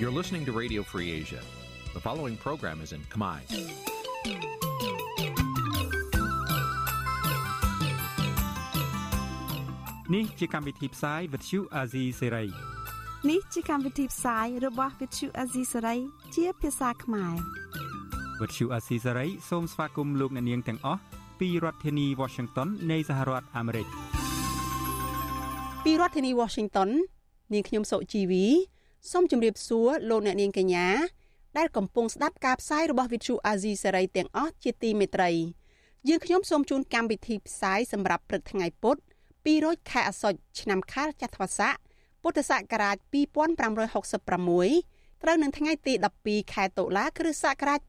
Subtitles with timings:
[0.00, 1.40] You're listening to Radio Free Asia.
[1.92, 3.38] The following program is in Khmer.
[10.14, 12.44] នេះជាកម្មវិធីផ្សាយវិទ្យុអាស៊ីសេរី
[13.30, 15.98] នេះជាកម្មវិធីផ្សាយរបស់ Vithu Azisari
[16.34, 17.34] ជាភាសាខ្មែរ
[18.40, 21.00] វិទ្យុអាស៊ីសេរីសូមស្វាគមន៍លោកអ្នកនាងទាំងអស់
[21.40, 23.86] ពីរដ្ឋធានី Washington នៃសហរដ្ឋអាមេរិក
[25.84, 26.90] ពីរដ្ឋធានី Washington
[27.52, 28.44] នាងខ្ញុំសុជីវី
[29.10, 30.86] សូមជម្រាបសួរលោកអ្នកនាងកញ្ញា
[31.58, 35.30] ដែលកំពុងស្ដាប់ការផ្សាយរបស់ Vithu Azizi Serai ទាំងអស់ជាទីមេត្រី
[36.08, 38.96] យើងខ្ញុំសូមជូនកម្មវិធីផ្សាយសម្រាប់ព្រឹកថ្ងៃពុធ
[39.44, 41.74] 200ខែអាសត់ឆ្នាំខាលចត្វាស័ក
[42.22, 42.96] ពុទ្ធសករាជ
[43.88, 47.80] 2566ត្រូវនឹងថ្ងៃទី12ខែតុលាគ្រិស្តសករាជ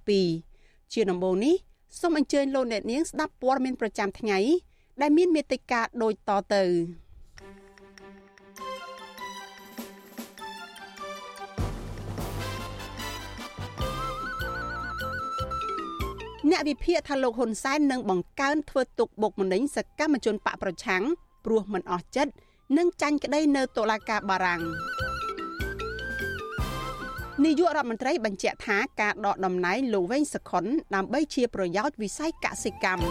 [0.00, 1.54] 2022ជាដំបូងនេះ
[2.00, 4.38] សូមអញ្ជើញលោកអ្នកនាងស្ដាប់ព័ត៌មានប្រចាំថ្ងៃ
[5.00, 6.64] ដែលមានមេត្តាដូចតទៅ
[16.50, 21.02] អ្នកវិភាគថាលោកហ៊ុនសែននឹងបង្កើនធ្វើទុកបុកម្នេញសកម្មជនបកប្រឆាំង
[21.44, 22.32] ព្រោះមិនអស់ចិត្ត
[22.78, 24.60] និងចាញ់ក្តីនៅតុលាការបារាំង
[27.44, 33.04] នាយករដ្ឋមន្ត្រីបញ្ជាក់ថាការដកតំណែងលោកវែងសខុនដើម្បីជាប្រយោជន៍វិស័យកសិកម្ម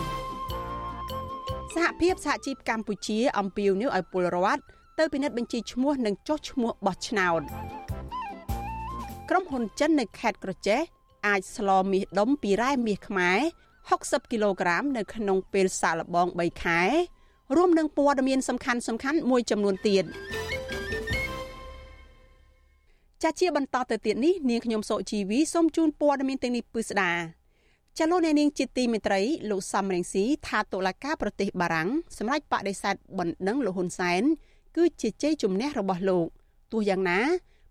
[1.76, 4.62] សហភាពសហជីពកម្ពុជាអំពាវនាវឲ្យពលរដ្ឋ
[5.00, 7.42] ទៅពិនិត្យបញ្ជីឈ្មោះនិងចុះឈ្មោះបោះឆ្នោត
[9.30, 10.82] ក្រុមហ៊ុនចិននៅខេត្តក្រចេះ
[11.26, 13.40] អាចស្លមាសដុំពីរ៉ែមាសខ្មែរ
[13.86, 16.82] 60គីឡូក្រាមនៅក្នុងពេលសាកល្បង3ខែ
[17.56, 20.04] រួមនឹងព័ត៌មានសំខាន់សំខាន់មួយចំនួនទៀត
[23.24, 27.14] ចាជាបន្តទៅទៀតនេះនាងខ្ញុំសុជីវីសូមជូនព័ត៌មានទាំងនេះពិស្ដា
[28.00, 34.24] ចលនានាងជាទីមេត្រីលោកសំរងស៊ីថាតុលាការប្រទេសបារាំងសម្រាប់បដិសេធបណ្ដឹងលោកហ៊ុនសែន
[34.76, 36.28] គឺជាជ័យជំនះរបស់លោក
[36.72, 37.20] ទោះយ៉ាងណា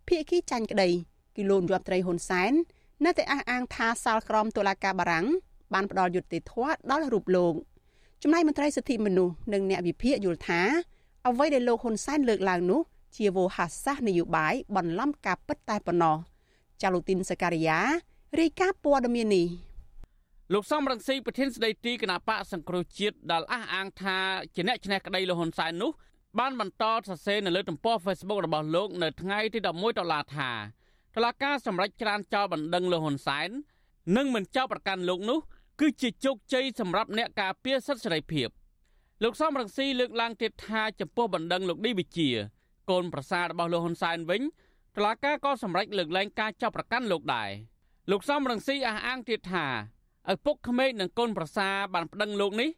[0.09, 0.89] ភៀកគីចាញ់ក្តី
[1.37, 2.53] គីឡូនយប់ត្រីហ៊ុនសែន
[3.03, 5.27] នៅតែអះអាងថាសាលក្រមតុលាការបារាំង
[5.75, 7.55] បានផ្ដល់យុត្តិធម៌ដល់រូបលោក
[8.23, 10.61] ចំណែកមន្ត្រីសិទ្ធិមនុស្សនិងអ្នកវិភាគយល់ថា
[11.29, 12.81] អ្វីដែលលោកហ៊ុនសែនលើកឡើងនោះ
[13.17, 16.17] ជាវោហាសាសនយោបាយបន្លំការពិតតែប៉ុណ្ណោះ
[16.83, 17.79] ចាលូទីនសការីយ៉ា
[18.41, 19.47] រាយការណ៍ព័ត៌មាននេះ
[20.53, 24.19] លោកសំរងស៊ីប្រធានស្ដីទីគណៈបកសង្គ្រោះជាតិដែលអះអាងថា
[24.55, 25.91] ជាអ្នកឈ្នះក្តីលោកហ៊ុនសែននោះ
[26.39, 30.51] បានបន្តសរសេរនៅលើទំព័រ Facebook របស់លោកនៅថ្ងៃទី11ដុល្លារថា
[31.17, 33.51] តឡាការសម្រេចច្រានចោលបណ្ដឹងលោកហ៊ុនសែន
[34.17, 35.39] និងមិនចោលប្រកាន់លោកនោះ
[35.81, 38.49] គឺជាជោគជ័យសម្រាប់អ្នកការពារសិទ្ធិសេរីភាព
[39.23, 42.29] លោកសំរងស៊ីលើកឡើងទៀតថាចំពោះបណ្ដឹងលោកឌីវិជា
[42.91, 44.43] កូនប្រសាររបស់លោកហ៊ុនសែនវិញ
[44.97, 47.51] តឡាការក៏សម្រេចលើកលែងការចាប់ប្រកាន់លោកដែរ
[48.11, 49.67] លោកសំរងស៊ីអះអាងទៀតថា
[50.33, 52.71] ឪពុកក្មេកនិងកូនប្រសារបានប្តឹងលោកនេះ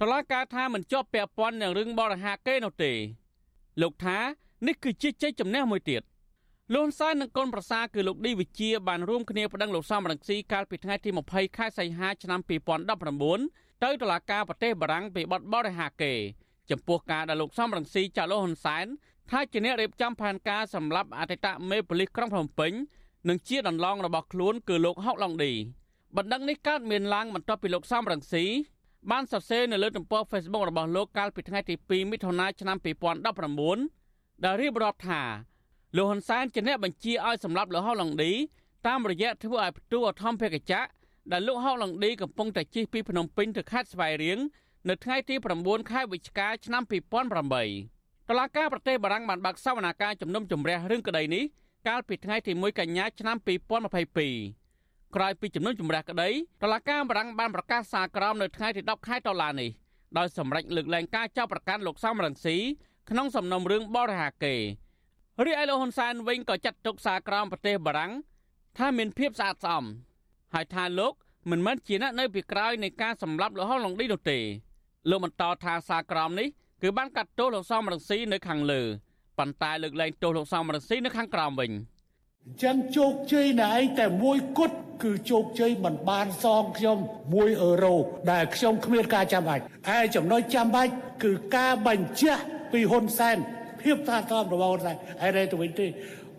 [0.00, 2.92] តឡាការថាមិនជាប់ពាក់ព័ន្ធនឹងរឿងបរិហាគេនោះទេ
[3.82, 4.18] លោកថា
[4.66, 6.02] នេះគឺជាជ័យជំនះមួយទៀត
[6.74, 12.40] លន់សែននិងកូនប្រសាគឺលោកឌីវិជាបានរួមគ្នាប្តឹងលោកសំរងស៊ីកាលពីថ្ងៃទី20ខែសីហាឆ្នាំ
[13.10, 16.14] 2019ទៅតុលាការប្រទេសបារាំងពីបទបរិហាកេ
[16.70, 18.86] ចំពោះការដែលលោកសំរងស៊ីចាក់លោកហ៊ុនសែន
[19.30, 22.72] ថាជាអ្នករៀបចំផែនការសម្រាប់អតីតមេប៉ូលីសក្រុងភ្នំពេញ
[23.28, 25.52] និងជាដន្លងរបស់ខ្លួនគឺលោកហុកឡុងឌី
[26.16, 28.44] បណ្ដឹងនេះកើតមានឡើងបន្ទាប់ពីលោកសំរងស៊ី
[29.10, 32.76] បានសរសេរនៅលើទំព័រ Facebook របស់លោកកាលពីថ្ងៃទី2មិថុនាឆ្នាំ
[33.40, 35.22] 2019ដែលរៀបរាប់ថា
[35.96, 38.32] លោកហ៊ុនសែនជាអ្នកបញ្ជាឲ្យសម្លាប់លោកហុកឡុងឌី
[38.86, 40.82] តាមរយៈធ្វើឲ្យផ្ទុះអធម្មភេកចៈ
[41.32, 44.38] ដែលលោកហុកឡុងឌីកំពុងតែជិះពីភ្នំពេញទៅខេត្តស្វាយរៀង
[44.88, 46.82] នៅថ្ងៃទី9ខែវិច្ឆិកាឆ្នាំ
[47.50, 51.44] 2008តឡាការប្រទេសបារាំងបានបើកសវនាការជំនុំជម្រះរឿងក្តីនេះ
[51.88, 56.28] កាលពីថ្ងៃទី1កញ្ញាឆ្នាំ2022ក្រោយពីជំនុំជម្រះក្តី
[56.62, 59.70] តឡាការបារាំងបានប្រកាសសារក្រមនៅថ្ងៃទី10ខែតុលានេះ
[60.18, 62.56] ដោយសម្រេចលើកលែងការចាប់ប្រកាន់លោកសំរងស៊ី
[63.10, 64.81] ក្នុងសំណុំរឿងបរិហាកេរី
[65.60, 68.12] ឯលោកហ៊ុនសែនវិញក៏ចាត់ទុកសារក្រមប្រទេសបារាំង
[68.78, 69.84] ថាមានភាពស្អាតស្អំ
[70.54, 71.12] ហើយថាលោក
[71.50, 74.38] មិនមែនជាអ្នកនៅពីក្រោយនៃការសម្លាប់លោកហុងឡុងឌីនោះទេ
[75.10, 76.48] លោកបន្តថាសារក្រមនេះ
[76.82, 78.82] គឺបានកាត់ទោសលោកសំរងស៊ីនៅខាងលើ
[79.38, 81.70] ប៉ុន្តែលើកលែងទោសលោកសំរងស៊ីនៅខាងក្រោមវិញ
[82.46, 86.98] អញ្ចឹងជោគជ័យណែឯងតែមួយគត់គឺជោគជ័យមិនបានសងខ្ញុំ
[87.30, 87.96] 1អឺរ៉ូ
[88.30, 90.92] ដែលខ្ញុំគ្មានការចាំបាច់ហើយចំណុចចាំបាច់
[91.24, 92.42] គឺការបញ្ជាក់
[92.72, 93.38] ពីហ៊ុនសែន
[93.84, 94.92] ភាពថាតបរបស់តែ
[95.26, 95.86] ឯនេះទៅវិញទេ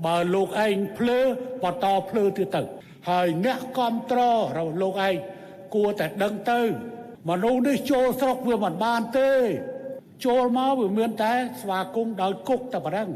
[0.05, 1.19] បើលោកឯងភ្លើ
[1.63, 2.61] បន្តភ្លើទៀតទៅ
[3.09, 4.21] ហើយអ្នកគ្រប់ត្រ
[4.57, 5.15] របស់លោកឯង
[5.75, 6.59] គួរតែដឹងទៅ
[7.29, 9.31] មនុស្សនេះចូលស្រុកវាមិនបានទេ
[10.25, 13.09] ចូលមកវាមានតែស្វាគមន៍ដោយគុកតែប៉ុណ្ណឹង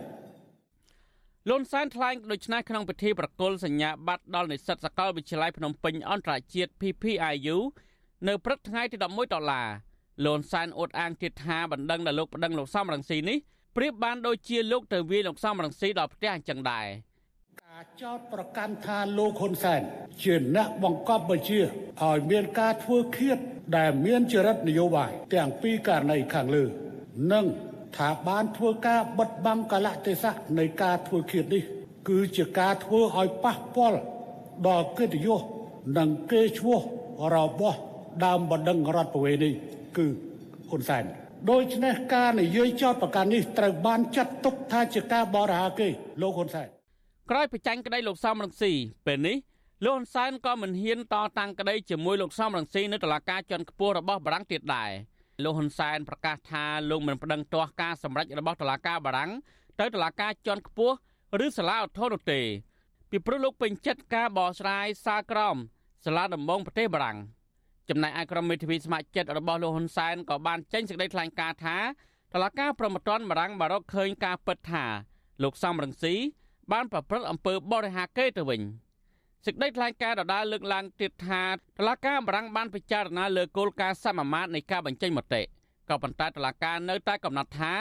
[1.50, 7.58] លន់សែនថ្លែងដូចនេះក្នុងពិធីប្រគល់សញ្ញាបត្រដល់និស្សិតសាកលវិទ្យាល័យភ្នំពេញអន្តរជាតិ PPIU
[8.28, 9.68] នៅព្រឹកថ្ងៃទី11ដុល្លារ
[10.26, 13.38] លន់សែនអួតអាងទៀតថាបណ្ដឹងដល់លោកប្តឹងលោកសំរងស៊ីនេះ
[13.78, 16.86] ប្រៀបបានដូចជាលោកទៅវាយលោកសំរងស៊ីដល់ផ្ទះអញ្ចឹងដែរ
[17.64, 19.82] ការចោតប្រកាន់ថាលោកហ៊ុនសែន
[20.24, 23.38] ជាអ្នកបង្កប់បញ្ជាឲ្យមានការធ្វើឃាត
[23.78, 26.64] ដែលមានចរិតនយោបាយទាំងពីរករណីខាងលើ
[27.32, 27.46] និង
[27.98, 31.64] ថាបានធ្វើការបិទបាំងកលៈទេសៈនៃការធ្វើឃាតនេះ
[32.10, 34.00] គឺជាការធ្វើឲ្យប៉ះពាល់
[34.68, 35.42] ដល់កិត្តិយស
[35.98, 36.80] និងកេរ្តិ៍ឈ្មោះ
[37.36, 37.78] របស់
[38.26, 39.50] ដើមបណ្ដឹងរដ្ឋប្រវេណី
[39.98, 40.06] គឺ
[40.70, 45.88] ហ៊ុនសែន ដូច្នេះការនិយាយចោតប្រកាន់នេះត្រូវបានចាត់ទុកថាជាការបរិហាគេ
[46.22, 46.68] លោកហ៊ុនសែន
[47.30, 48.72] ក្រោយបញ្ចាញ់ក្តីលោកសំរងស៊ី
[49.06, 49.38] ពេលនេះ
[49.86, 54.92] លោកហ៊ុនសែនក៏មិនហ៊ានតតាំងក្តីជាមួយលោកសំរងស៊ីនៅតុលាការជាន់ខ្ពស់របស់បារាំងទៀតដែរ
[55.44, 59.32] លោកហ៊ុនសែនប្រកាសថាលោកមិនប្តឹងទាស់ការសម្រេចរបស់តុលាការបារាំង
[59.80, 60.96] ទៅតុលាការជាន់ខ្ពស់
[61.46, 62.42] ឬសាលាឧទ្ធរនោះទេ
[63.10, 65.58] ពីព្រោះលោកពេញចិត្តការបោះស្រាយសាលក្រម
[66.06, 67.18] សាលាដំបងប្រទេសបារាំង
[67.90, 71.78] ចំណែកឯក្រុមមេធាវីស្ម័គ្រចិត្តរបស់លោកហ៊ុនសែនក៏បានចេញសេចក្តីថ្លែងការណ៍ថា
[72.34, 74.86] តឡការប្រមត្តនបារាំងបារកឃើញការពិតថា
[75.44, 76.16] លោកសំរងស៊ី
[76.72, 78.62] បានប្រព្រឹត្តអំពើបរិហាកេរទៅវិញ
[79.46, 81.56] សេចក្តីថ្លែងការណ៍ដដាលលើកឡើងទៀតថាត
[81.88, 85.42] ឡការបារាំងបានពិចារណាលើគោលការណ៍សមាមាត្រនៃការបញ្ចេញមតិ
[85.90, 87.74] ក៏ប៉ុន្តែតឡការនៅតែកំណត់ថា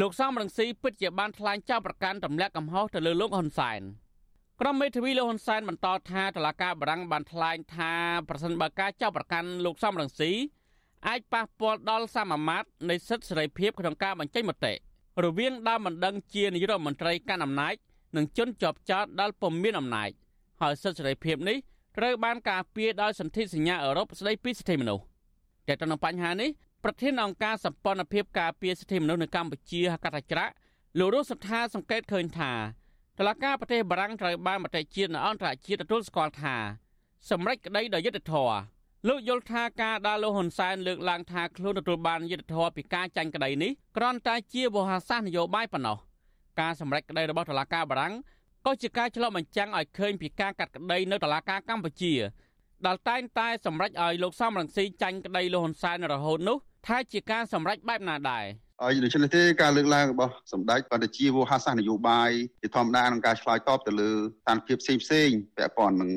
[0.00, 3.82] លោកសំរងស៊ីពិតជាបានថ្លែងចោទប្រកាន់ទម្លាក់កំហុសទៅលើលោកហ៊ុនសែន។
[4.66, 7.92] ក្រុមមេធាវីលោកហ៊ុនសែនបន្តថាតឡាការបារាំងបានថ្លែងថា
[8.28, 10.30] ប្រសិនបើការចាប់ប្រកាន់លោកសំរងស៊ី
[11.08, 14.72] អាចប៉ះពាល់ដល់សមាមាត្រនៃសិទ្ធិសេរីភាពក្នុងការបញ្ចេញមតិ
[15.24, 17.74] រវាងដើមបណ្ដឹងជានាយករដ្ឋមន្ត្រីកាន់អំណាច
[18.16, 20.10] និងជនជាប់ចោតដល់ពុំមានអំណាច
[20.60, 21.56] ហើយសិទ្ធិសេរីភាពនេះ
[21.96, 25.04] ត្រូវបានការពារដោយសន្ធិសញ្ញាអឺរ៉ុបស្តីពីសិទ្ធិមនុស្ស
[25.66, 26.50] តែទៅនឹងបញ្ហានេះ
[26.84, 30.46] ប្រធានអង្គការសម្ព័ន្ធភាពការពារសិទ្ធិមនុស្សនៅកម្ពុជាហកតច្រៈ
[30.98, 32.52] លោករស់សថាសង្កេតឃើញថា
[33.18, 36.56] តឡាការប្រទេសបារាំងត្រូវបានមតិជាតិនៅអន្តរជាតិទទួលស្គាល់ថា
[37.30, 38.56] សម្រេចក្តីដោយយុត្តិធម៌
[39.08, 45.96] លោកយល់ថាការដែលលោកហ៊ុនសែនលើកឡើងថាខ្លួនទទួលបានយុត្តិធម៌ពីការចាញ់ក្តីនេះគ្រាន់តែជាវោហារសាស្ត្រនយោបាយប៉ុណ្ណោះ
[46.60, 48.14] ការសម្រេចក្តីរបស់តឡាការបារាំង
[48.66, 52.14] ក៏ជាការឆ្លុះបញ្ចាំងឲ្យឃើញពីការកាត់ក្តីនៅតឡាការកម្ពុជា
[52.86, 56.56] ដែលតែងតែសម្រេចឲ្យលោកសំរងស៊ីចាញ់ក្តីលោកហ៊ុនសែនរហូតនោះ
[56.86, 58.44] ថាជាការសម្រេចបែបណាដែរ
[58.82, 62.30] ហើយដូច្នេះទេការលើកឡើងរបស់សម្ដេចក៏ទៅជាវោហារសាស្ត្រនយោបាយ
[62.62, 66.10] ជាធម្មតាក្នុងការឆ្លើយតបទៅលើស្ថានភាពផ្សេងផ្សេងពាក់ព័ន្ធនឹង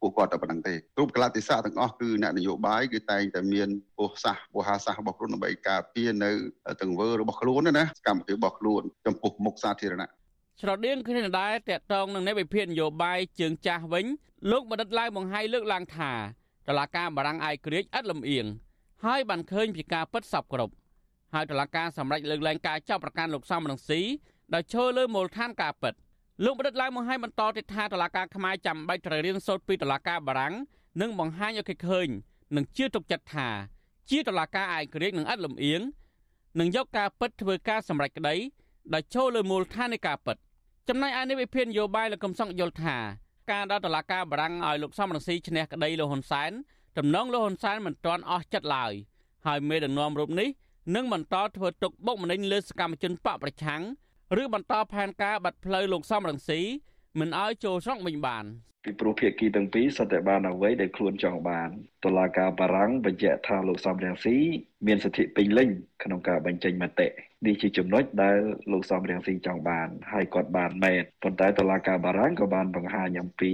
[0.00, 3.68] ពួកគាត់តែប៉ុណ្្នឹងទេគ្រប់កលៈទេសៈទាំងអស់គឺអ្នកនយោបាយគឺតែងតែមាន
[3.98, 6.30] វោហារសាស្ត្រវោហារសាស្ត្ររបស់ខ្លួនដើម្បីការពារនៅ
[6.82, 10.08] ទង្វើរបស់ខ្លួនណាសកម្មភាពរបស់ខ្លួនចំពោះមុខសាធារណៈ
[10.60, 14.06] ស្រដៀងគ្នាដែរតកតងនឹងនៃវិភាគនយោបាយជើងចាស់វិញ
[14.50, 16.12] លោកបណ្ឌិតឡាវបង្ហាយលើកឡើងថា
[16.68, 18.46] តឡាការបារាំងអាយក្រិចឥតលំអៀង
[19.04, 20.72] ហើយបានឃើញពីការពិតសពគ្រប់
[21.34, 24.00] ហើយតុលាការសម្រេចលើកលែងការចាប់ប្រកាន់លោកសំរងស៊ី
[24.54, 25.94] ដោយឈើលើមូលដ្ឋានការពិត
[26.44, 30.54] លោកបណ្ឌិតឡើងមកឲ្យបន្តទៀតថាតុលាការខ្មែរចាំបាច់ត្រូវរៀនសូត្រពីតុលាការបារាំង
[31.00, 32.08] និងបង្ហាញឲ្យគេឃើញ
[32.56, 33.48] និងជឿទុកចិត្តថា
[34.10, 35.80] ជាតុលាការឯករាជ្យនិងឥតលំអៀង
[36.58, 38.34] នឹងយកការពិតធ្វើការសម្រេចក្តី
[38.94, 40.36] ដោយចូលលើមូលដ្ឋាននៃការពិត
[40.88, 42.96] ចំណែកឯនេះវិភាននយោបាយលោកកំសង្កយល់ថា
[43.52, 46.50] ការដល់តុលាការបារាំងឲ្យលោកសំរងស៊ីឈ្នះក្តីលោកហ៊ុនសែន
[46.98, 48.92] តំណងលោកហ៊ុនសែនមិនទាន់អស់ចិត្តឡើយ
[49.46, 50.48] ហើយមេដឹកនាំរូបនេះ
[50.94, 53.82] និងបន្តធ្វើទុកបុកម្នេញលើសកម្មជនបកប្រឆាំង
[54.42, 56.60] ឬបន្តផែនការបាត់ផ្លូវលោកសំរងស៊ី
[57.18, 58.44] មិនឲ្យចូលស្រុកវិញបាន
[58.84, 61.68] ពីព្រោះភាគីទាំងពីរសុទ្ធតែបានអ្វីដែលខ្លួនចង់បាន
[62.04, 64.36] តុលាការបារាំងបញ្ជាក់ថាលោកសំរងស៊ី
[64.86, 65.68] មានសិទ្ធិពេញលេញ
[66.02, 67.08] ក្នុងការបញ្ចេញមតិ
[67.46, 68.38] នេះជាចំណុចដែល
[68.72, 73.52] លោកសំរងស៊ីចង់បានហើយគាត់បានមែនប៉ុន្តែតុលាការបារាំងក៏បានបង្ហាញអំពី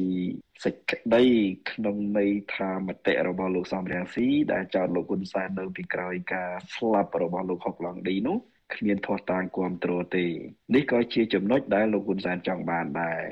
[0.64, 1.24] សេចក្តី
[1.70, 8.38] ក្នុងន័យថាមតិរបស់លោកសំរងស៊ីដែលចោទលោកហ៊ុនសែននៅពីក្រោយការស្លាប់របស់លោកហុកឡង់ឌីនោះ
[8.74, 10.26] គ្មានធាស់តាងគ្រប់គ្រងទេ
[10.74, 13.22] នេះក៏ជាចំណុចដែលលោកហ៊ុនសែនចង់បានដែរ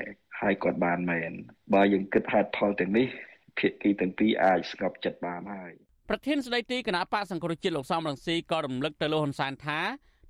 [0.41, 1.31] ហើយគាត់បានមែន
[1.73, 3.07] បើយើងគិតហេតុផលទាំងនេះ
[3.57, 5.71] ភាគីទាំងពីរអាចស្ងប់ចិត្តបានហើយ
[6.09, 9.79] ប្រធានស្ដីទីគណៈបកសង្គ្រោះជាតិលោកសំរងស៊ីក៏រំលឹកទៅលោកហ៊ុនសែនថា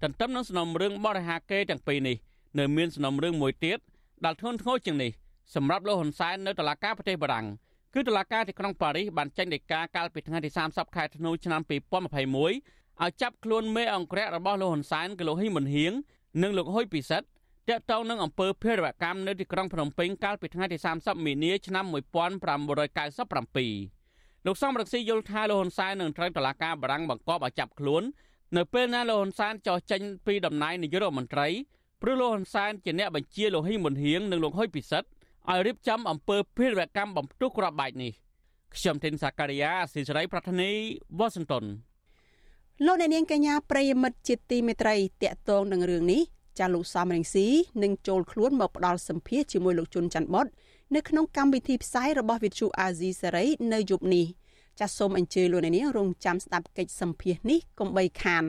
[0.03, 2.17] ទន្ទឹមនឹងសំណុំរឿងបរិហាកេទាំងពីរនេះ
[2.59, 3.79] នៅមានសំណុំរឿងមួយទៀត
[4.25, 5.11] ដែលធ្ងន់ធ្ងរជាងនេះ
[5.55, 7.47] សម្រាប់លោកហ៊ុនសែននៅតុលាការប្រទេសបារាំង
[7.93, 11.61] គឺតុលាការទីក្រុងប៉ារីសបានចេញដីកាកាលពីថ្ងៃទី30ខែធ្នូឆ្នាំ
[12.27, 15.93] 2021 ឲ្យចាប់ខ្លួនមេអង្គរៈរបស់លោកហ៊ុនសែនគឺលោកហ៊ីមុនហៀង
[16.41, 17.25] និងលោកហ៊ុយពិសិដ្ឋ
[17.69, 28.03] តាក់ទងនឹងអំពើភេរវកម្មនៅទីក្រុងភ្នំពេញកាលពីថ្ងៃទី30មីនាឆ្នាំ1997លោកសំរងស៊ីយល់ថាលោកហ៊ុនសែននឹងត្រូវតុលាការបារាំងបង្គាប់ឲ្យចាប់ខ្លួន
[28.57, 31.47] នៅពេលណាលោកហ៊ុនសែនចោះចេញពីតំណែងនាយករដ្ឋមន្ត្រី
[32.01, 35.07] ព្រោះលោកហ៊ុនសែនជាអ្នកបញ្ជាលោកហ៊ីមុនហៀងនិងលោកហ៊ុយពិសិដ្ឋ
[35.51, 38.11] ឲ្យរៀបចំអំពើភេរវកម្មបំផ្ទុះគ្រាប់បែកនេះ
[38.75, 40.71] ខ្ញុំធីនសាការីយ៉ាស៊ីសេរីប្រធានី
[41.19, 41.65] វ៉ាស៊ីនតោន
[42.83, 46.21] លោកអ្នកនាងកញ្ញាប្រិយមិត្តជាទីមេត្រីតកតងនឹងរឿងនេះ
[46.59, 47.47] ចាលោកសំរងស៊ី
[47.83, 50.47] នឹងចូលខ្លួនមកផ្ដល់សម្ភារជាមួយលោកជុនច័ន្ទបត
[50.95, 54.25] នៅក្នុងកម្មវិធីផ្សាយរបស់វិទ្យុអាស៊ីសេរីនៅយប់នេះ
[54.79, 58.45] ចាសសូមអញ្ជើញលោកអ្នកនាងរងចាំស្ដាប់កិច្ចសម្ភារនេះកុំបីខាន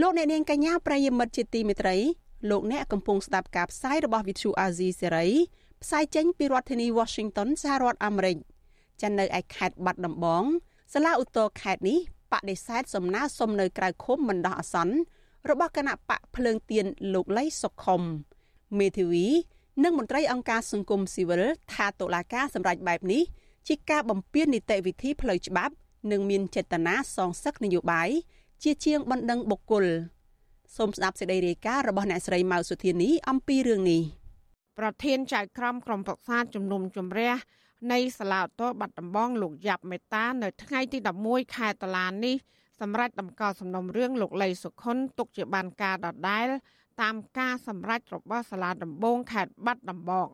[0.00, 1.96] លោកអ្នកនាងកញ្ញាប្រិយមិត្តជាទីមេត្រី
[2.50, 5.30] លោកអ្នកកំពុងស្ដាប់ការផ្សាយរបស់ Vithu Azizi Serai
[5.82, 8.36] ផ្សាយចេញពីរដ្ឋធានី Washington សហរដ្ឋអាមេរិក
[9.02, 10.44] ចានៅឯខេត្តបាត់ដំបង
[10.92, 11.98] សាលាឧទ្ធរខេត្តនេះ
[12.32, 14.96] បដិសេធសំណើសុំនៅក្រៅឃុំបណ្ដោះអាសន្ន
[15.50, 18.02] របស់គណៈបកភ្លើងទៀនលោកលីសុខុម
[18.78, 19.26] មេធាវី
[19.82, 21.42] និងមន្ត្រីអង្គការសង្គមស៊ីវិល
[21.74, 23.22] ថាតុលាការសម្រេចបែបនេះ
[23.68, 25.74] ជាការបំពាននីតិវិធីផ្លូវច្បាប់
[26.10, 28.10] និងមានចេតនាសងសឹកនយោបាយ
[28.62, 29.84] ជាជាងបណ្ដឹងបុគ្គល
[30.76, 34.02] សូមស្ដាប់សេចក្តីរាយការណ៍របស់អ្នកស្រីម៉ៅសុធានីអំពីរឿងនេះ
[34.78, 37.34] ប្រធានចៅក្រមក្រុមប្រឹក្សាជំនុំជម្រះ
[37.92, 42.36] នៃសាលាឧទ្ធរបាត់ដំបងលោកយ៉ាប់មេតានៅថ្ងៃទី11ខែតុលានេះ
[42.80, 46.46] សម្រាប់តម្កល់សំណុំរឿងលោកលីសុខុនទុកជាបានការដដែល
[47.02, 50.28] តាមការសម្រេចរបស់សាលាដំបងខេត្តបាត់ដំបង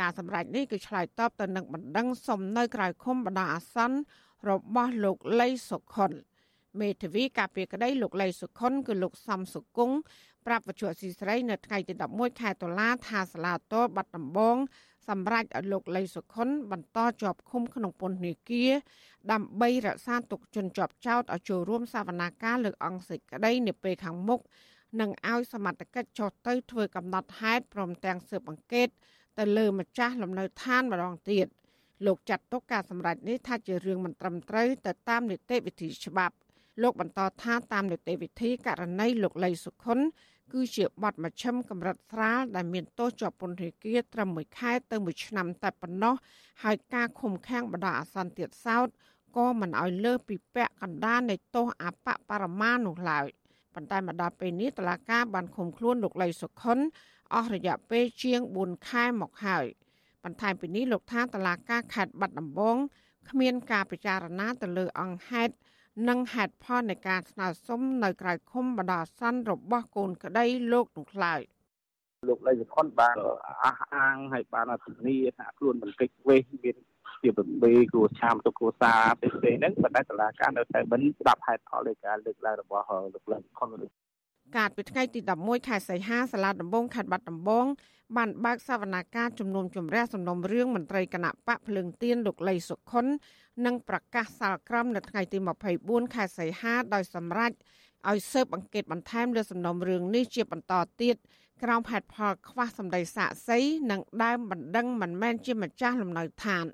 [0.00, 3.98] ការសម្រេចនេះគឺឆ្លើយតបទៅនឹងបណ្ដឹងសុំនៅក្រៅឃុំបណ្ដោះអាសន្ន
[4.48, 6.12] របស់លោកលីសុខុន
[6.80, 9.96] មេធាវីការពីក្តីលោកលីសុខុនគឺលោកសំសុគង្គ
[10.46, 14.56] ប្រាប់វិទ្យុស៊ីស្រីនៅថ្ងៃទី11ខែតុលាថាសាលាតោបាត់ដំបង
[15.08, 18.72] សម្រាប់ឲ្យលោកលីសុខុន បន្តជាប់ឃុំក្នុងពន្ធនាគារ
[19.32, 24.40] ដើម្បីរក្សាទុកជនជាប់ចោតឲ្យចូលរួមសវនាការលើកអង្គសេចក្តីនាពេលខាងមុខ
[25.00, 28.88] និងឲ្យសមត្ថកិច្ចចុះទៅធ្វើកំណត់ហេតុព្រមទាំងស៊ើបអង្កេត
[29.38, 31.46] ទៅលើម្ចាស់លំនៅឋានម្ដងទៀត
[32.06, 36.34] លោកចាត់ទុកការសម្រេចនេះថាជារឿងមិនត្រឹមត្រូវទៅតាមនីតិវិធីច្បាប់
[36.82, 39.98] លោកបន្តថាតាមនីតិវិធីករណីលោកលីសុខុន
[40.52, 46.14] គឺជាបទមជ្ឈិមកម្រិតស្រាលដែលមានទោសជាប់ពន្ធនាគារត្រឹម1ខែទៅ1ឆ្នាំតែប៉ុណ្ណោះ
[46.62, 48.88] ហើយការឃុំឃាំងបណ្ដោះអាសន្នទៀតសោត
[49.36, 53.26] ក៏មិនឲ្យលើសពីពាក់កណ្ដាលនៃទោសអបបរមានោះឡើយ
[53.74, 56.78] ប៉ុន្តែមកដល់ពេលនេះតឡាកាបានឃុំខ្លួនលោកលីសុខុន
[57.34, 59.66] អស់រយៈពេលជាង4ខែមកហើយ
[60.24, 62.76] បន្ថែមពីនេះលោកថាតឡាកាខេត្តបាត់ដំបង
[63.30, 65.52] គ្មានការពិចារណាទៅលើអង្គហេតុ
[66.08, 71.40] និងហេតុផលនៃការស្នើសុំនៅក្រៅឃុំបណ្ដោះអាសន្នរបស់កូនក្តីលោកនោះឡើយ
[72.28, 73.16] លោកលីសុខុនបាន
[73.64, 76.76] អះអាងហើយបានធានាថាខ្លួនមិនកិច្ចវេះមាន
[77.22, 83.68] ជាបំពេគ្រួឆាមទៅគ្រួសារផ្សេងៗហ្នឹងប៉ុន្តែតឡាការនៅតែមិនស្ដាប់ហេតុផលនៃការលើកឡើងរបស់លោកលីសុខុន
[84.56, 87.66] កាលពីថ្ងៃទី11ខែសីហាសាលាដំបងខេត្តបាត់ដំបង
[88.16, 93.06] បានបើកសវនាការជំនុំជម្រះសំណុំរឿងមន្ត្រីគណៈបកភ្លើងទៀនលោកលីសុខុន
[93.66, 95.38] និងប្រកាសសាលក្រមនៅថ្ងៃទី
[95.76, 97.52] 24ខែសីហាដោយសម្រេច
[98.08, 101.16] ឲ្យស៊ើបអង្កេតបន្ថែមលើសំណុំរឿងនេះជាបន្តទៀត
[101.62, 103.58] ក្រោមហេតុផលខ្វះសម្ដីសាកសី
[103.90, 106.64] និងដើមបណ្ដឹងមិនមែនជាម្ចាស់លំនៅឋាន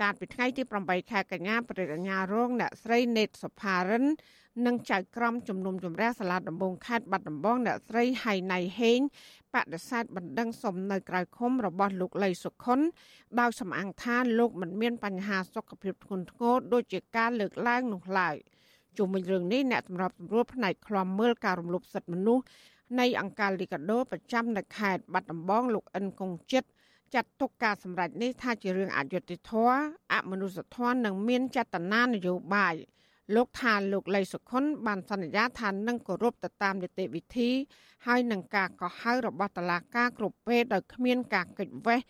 [0.00, 4.04] កាលពីថ្ងៃទី8ខែកញ្ញាព្រះកញ្ញារងអ្នកស្រីណេតសុផារិន
[4.66, 9.00] និងចៅក្រមជំនុំជម្រះសាលាដំបងខេត្តបាត់ដំបងអ្នកស្រីហៃណៃហេង
[9.54, 12.80] បដិសេធបណ្ដឹងសុំនៅក្រៅឃុំរបស់លោកលីសុខុន
[13.40, 18.36] ដោយសំអាងថាលោកមិនមានបញ្ហាសុខភាពធ្ងន់ធ្ងរដូចជាការលើកឡើងនោះឡើយ
[18.98, 22.44] ជុំវិញរឿងនេះអ្នកសម្របសម្រួលផ្នែកឃ្លាំមើលការរំលោភសិទ្ធិមនុស្ស
[23.00, 26.68] នៃអង្គការលីកាដូប្រចាំនៅខេត្តបាត់ដំបងលោកអិនកុងចិត្ត
[27.14, 29.78] ចាត់ទុកការសម្រេចនេះថាជារឿងអយុត្តិធម៌
[30.12, 32.74] អមនុស្សធម៌និងមានចេតនានយោបាយ
[33.34, 37.50] លោកថាលោកលីសុខុនបានសន្យាថានឹងគោរពទៅតាមនីតិវិធី
[38.06, 42.00] ហើយនឹងការកោះហៅរបស់តុលាការគ្រប់ពេលដោយគ្មានការកិច្ចវេះ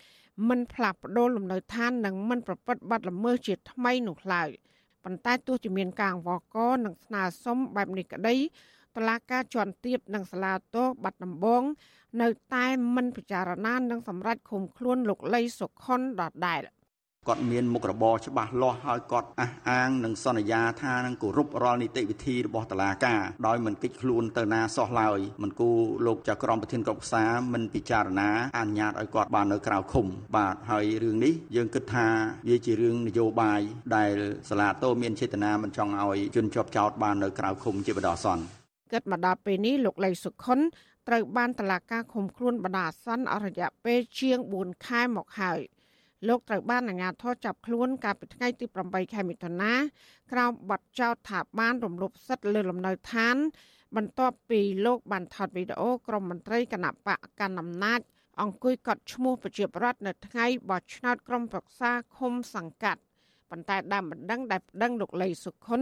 [0.48, 4.50] មិនផ្លាស់ប្ដូរលំនៅឋាននិងមិនប្រព្រឹត្តបទល្មើសជាថ្មីនោះឡើយ
[5.04, 8.36] ប៉ុន្តែទោះជាមានការអង្វរករនិងស្នើសុំបែបនេះក្តី
[8.96, 11.62] តឡាការជាន់ទាបនិងសាលាតោបាត់ដំបង
[12.22, 16.62] នៅតែមិនពិចារណានិងសម្រេចឃុំខ្លួនលោកលីសុខុនដដែល។
[17.28, 25.70] គាត់មានមុខរបរច្បាស់លាស់ហើយគាត់អះអាងនិងសន្យាថានឹងគោរពរាល់នីតិវិធីរបស់តុលាការដោយមិនគិតខ្លួនទៅណាសោះឡើយមិនគូ
[26.06, 30.06] លោកចៅក្រមប្រធានក្រុមប្រឹក្សាមិនពិចារណាអនុញ្ញាតឲ្យគាត់បាននៅក្រៅឃុំ
[30.36, 32.06] បាទហើយរឿងនេះយើងគិតថា
[32.48, 33.60] វាជារឿងនយោបាយ
[33.96, 34.16] ដែល
[34.48, 38.61] សាលាតោមានចេតនាមិនចង់ឲ្យជនជាប់ចោតបាននៅក្រៅឃុំជាបដិសន្ន
[38.92, 40.58] គិតមកដល់ពេលនេះលោកលីសុខុន
[41.08, 45.60] ត្រូវបានតឡាការឃុំខ្លួនបណ្ដោះអាសន្នអស់រយៈពេលជាង4ខែមកហើយ។
[46.28, 49.72] លោកត្រូវបានអាជ្ញាធរចាប់ខ្លួនកាលពីថ្ងៃទី8ខែមិថុនា
[50.32, 53.36] ក្រោមបទចោទថាបានរំលោភសិទ្ធិលើលំនៅឋាន
[53.96, 58.00] បន្ទាប់ពីលោកបានថតវីដេអូក្រុមមន្ត្រីគណៈបកកណ្ដាលអំណាច
[58.42, 63.00] អង្គុយកត់ឈ្មោះប្រជាប្រដ្ឋនៅថ្ងៃបោះឆ្នោតក្រុមប្រឹក្សាឃុំសង្កាត់
[63.52, 65.80] ប៉ុន្តែដើមបណ្ដឹងដែលប្តឹងលោកលីសុខុន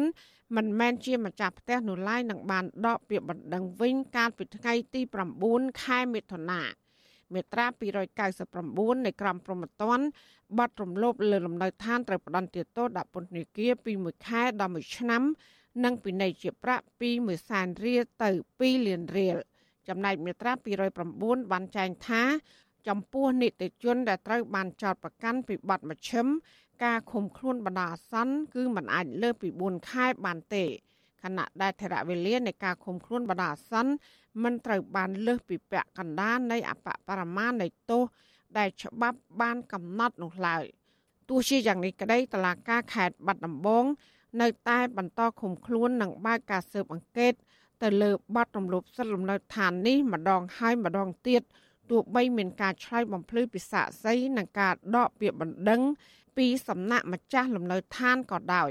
[0.57, 5.01] មិនមែនជាម្ចាស់ផ្ទះនោះឡើយនឹងបានដកពាក្យបណ្ដឹងវិញកាលពីថ្ងៃទី
[5.43, 6.61] 9ខែមិថុនា
[7.35, 7.67] មាត្រា
[8.41, 10.07] 299នៃក្រមព្រហ្មទណ្ឌ
[10.59, 15.23] បាត់រំលោភលើលំនៅឋានត្រូវផ្ដន្ទាទោសដាក់ពន្ធនាគារពី1ខែដល់1ឆ្នាំ
[15.85, 19.37] និងពិន័យជាប្រាក់ពី1សែនរៀលទៅ2លានរៀល
[19.89, 20.53] ចំណែកមាត្រា
[21.03, 22.23] 209បានចែងថា
[22.89, 26.27] ចំពោះនីតិជនដែលត្រូវបានចោទប្រកាន់ពីបទមជ្ឈិម
[26.85, 30.65] ការឃុំខ្លួនបណ្ដោះអាសន្នគឺមិនអាចលើសពី4ខែបានទេ
[31.23, 33.93] ខណៈដែលថេរវេលានៃការឃុំខ្លួនបណ្ដោះអាសន្ន
[34.43, 38.03] មិនត្រូវបានលើសពីពាក់កណ្ដាលនៃអបបរមានៃទោស
[38.59, 40.65] ដែលច្បាប់បានកំណត់នោះឡើយ
[41.29, 43.85] ទោះជាយ៉ាងនេះក្តីតឡាការខេត្តបាត់ដំបង
[44.41, 47.35] នៅតែបន្តឃុំខ្លួននិងបើកការស៊ើបអង្កេត
[47.83, 51.43] ទៅលើបទរំលោភសិទ្ធិលំនៅឋាននេះម្ដងហើយម្ដងទៀត
[51.91, 55.83] ទោះបីមានការឆ្លើយបំភ្លឺពីសាកសីនិងការដកពាក្យបណ្ដឹង
[56.37, 58.71] ពីសំណាក់ម្ចាស់លំនៅឋានក៏ដោយ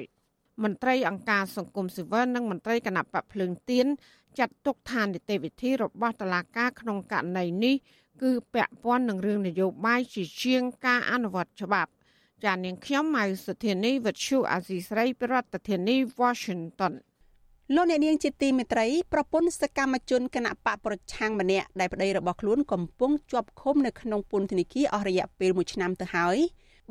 [0.63, 3.87] មន្ត្រីអង្គការសង្គមស៊ីវិលនិងមន្ត្រីគណៈបកភ្លើងទៀន
[4.39, 7.75] ចាត់ទុកឋាននីតិវិធីរបស់តុលាការក្នុងករណីនេះ
[8.21, 11.91] គឺពាក់ព័ន្ធនឹងរឿងនយោបាយជាជាងការអនុវត្តច្បាប់
[12.43, 16.93] ចាននាងខ្ញុំម៉ៅសុធានីវិទ្យុអាស៊ីស្រីប្រធានាធិបតី Washington
[17.75, 26.37] លោកអ្នកនាងជាទីមេត្រីប្រពន្ធសកម្មជនគណៈបកប្រឆាំងម្នាក់ដែលប្តីរបស់ខ្លួនកំពុងជាប់ឃុំនៅក្នុងពន្ធនាគារអស់រយៈពេល1ឆ្នាំទៅហើយ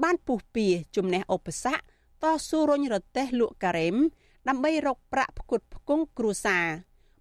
[0.03, 0.67] បានពុះពៀ
[0.97, 1.83] ជំនះឧបសគ្គ
[2.23, 3.97] តស៊ូរុញរទេះលក់ការ៉េម
[4.49, 6.67] ដើម្បីរកប្រាក់ផ្គត់ផ្គង់គ្រួសារ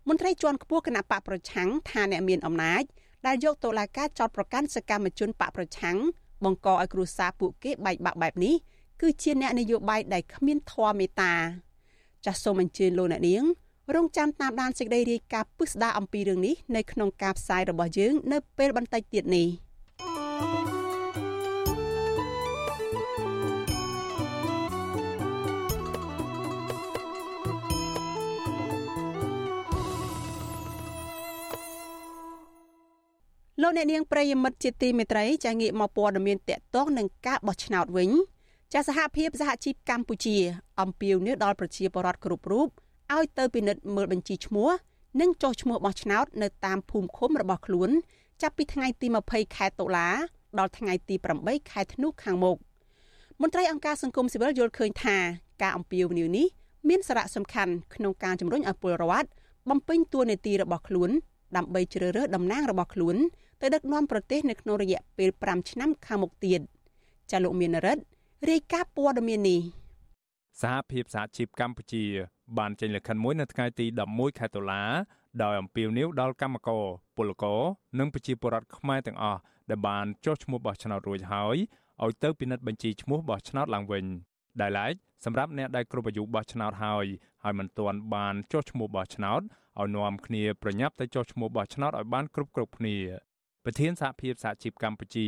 [0.07, 2.83] មន្ត្រីជាន់ខ្ពស់គណៈបកប្រឆាំងថាអ្នកមានអំណាច
[3.25, 5.97] ដែលយកតុលាការចោតប្រកាន់សកម្មជនបកប្រឆាំង
[6.43, 8.55] បង្កឲ្យគ្រួសារពួកគេបែកបាក់បែបនេះ
[9.01, 11.66] គឺជាអ្នកនយោបាយដែលគ្មានធម៌មេត្តា
[12.25, 13.43] ចាសសូមអញ្ជើញលោកអ្នកនាង
[13.95, 19.47] រងចាំតាមដានសេចក្តីរាយការណ៍ពិស្ដារអំពីរឿងនេះនៅក្នុងការផ្សាយរបស់យើង នៅពេលបន្តិចទៀតនេះ
[33.61, 38.09] លោកអ្នកនាងប្រិយមិត្តជាទីមេត្រីចាងាកមកព័ត៌មានតកតងនឹងការបោះឆ្នោតវិញ
[38.73, 40.37] ចាសហភាពសហជីពកម្ពុជា
[40.81, 42.67] អំពាវនាវដល់ប្រជាពលរដ្ឋគ្រប់រូប
[43.15, 44.69] ឲ្យទៅពិនិត្យមើលបញ្ជីឈ្មោះ
[45.21, 47.89] និងចុះឈ្មោះបោះឆ្នោតនៅតាមភូមិឃុំរបស់ខ្លួន
[48.41, 50.09] ចាប់ពីថ្ងៃទី20ខែតុលា
[50.59, 52.57] ដល់ថ្ងៃទី8ខែធ្នូខាងមុខ
[53.41, 55.17] មន្ត្រីអង្គការសង្គមស៊ីវិលយល់ឃើញថា
[55.61, 56.47] ការអំពាវនាវនេះ
[56.89, 59.29] មានសារៈសំខាន់ក្នុងការជំរុញឲ្យពលរដ្ឋ
[59.69, 61.09] បំពេញតួនាទីរបស់ខ្លួន
[61.57, 63.15] ដើម្បីជ្រើសរើសតំណាងរបស់ខ្លួន
[63.61, 66.61] ទៅដឹកនាំប្រទេសនៅក្នុងរយៈពេល5ឆ្នាំខាងមុខទៀត
[67.31, 68.03] ចាលោកមានរិទ្ធ
[68.45, 69.61] រាយការណ៍ព័ត៌មាននេះ
[70.61, 72.05] សហភាពសហជីពកម្ពុជា
[72.57, 74.83] បានចេញលិខិតមួយនៅថ្ងៃទី11ខែតុលា
[75.43, 76.83] ដោយអំពាវនាវដល់កម្មករ
[77.17, 77.61] ពលករ
[77.99, 81.57] និងប្រជាពលរដ្ឋខ្មែរទាំងអស់ដែលបានចុះឈ្មោះបោះឆ្នោតរួចហើយ
[82.03, 84.05] ឲ្យទៅពិនិត្យបញ្ជីឈ្មោះបោះឆ្នោតឡើងវិញ
[84.61, 84.93] ដែលឡែក
[85.25, 87.05] សម្រាប់អ្នកដែលគ្រប់អាយុបោះឆ្នោតហើយ
[87.43, 89.41] ហើយមិនទាន់បានចុះឈ្មោះបោះឆ្នោត
[89.79, 92.97] ឲ្យនាំគ្នាប្រញាប់ទៅចុះឈ្មោះបោះឆ្នោតឲ្យបានគ្រប់គ្រប់គ្នា
[93.69, 95.27] ប្រធានសហភាពសហជីពកម្ពុជា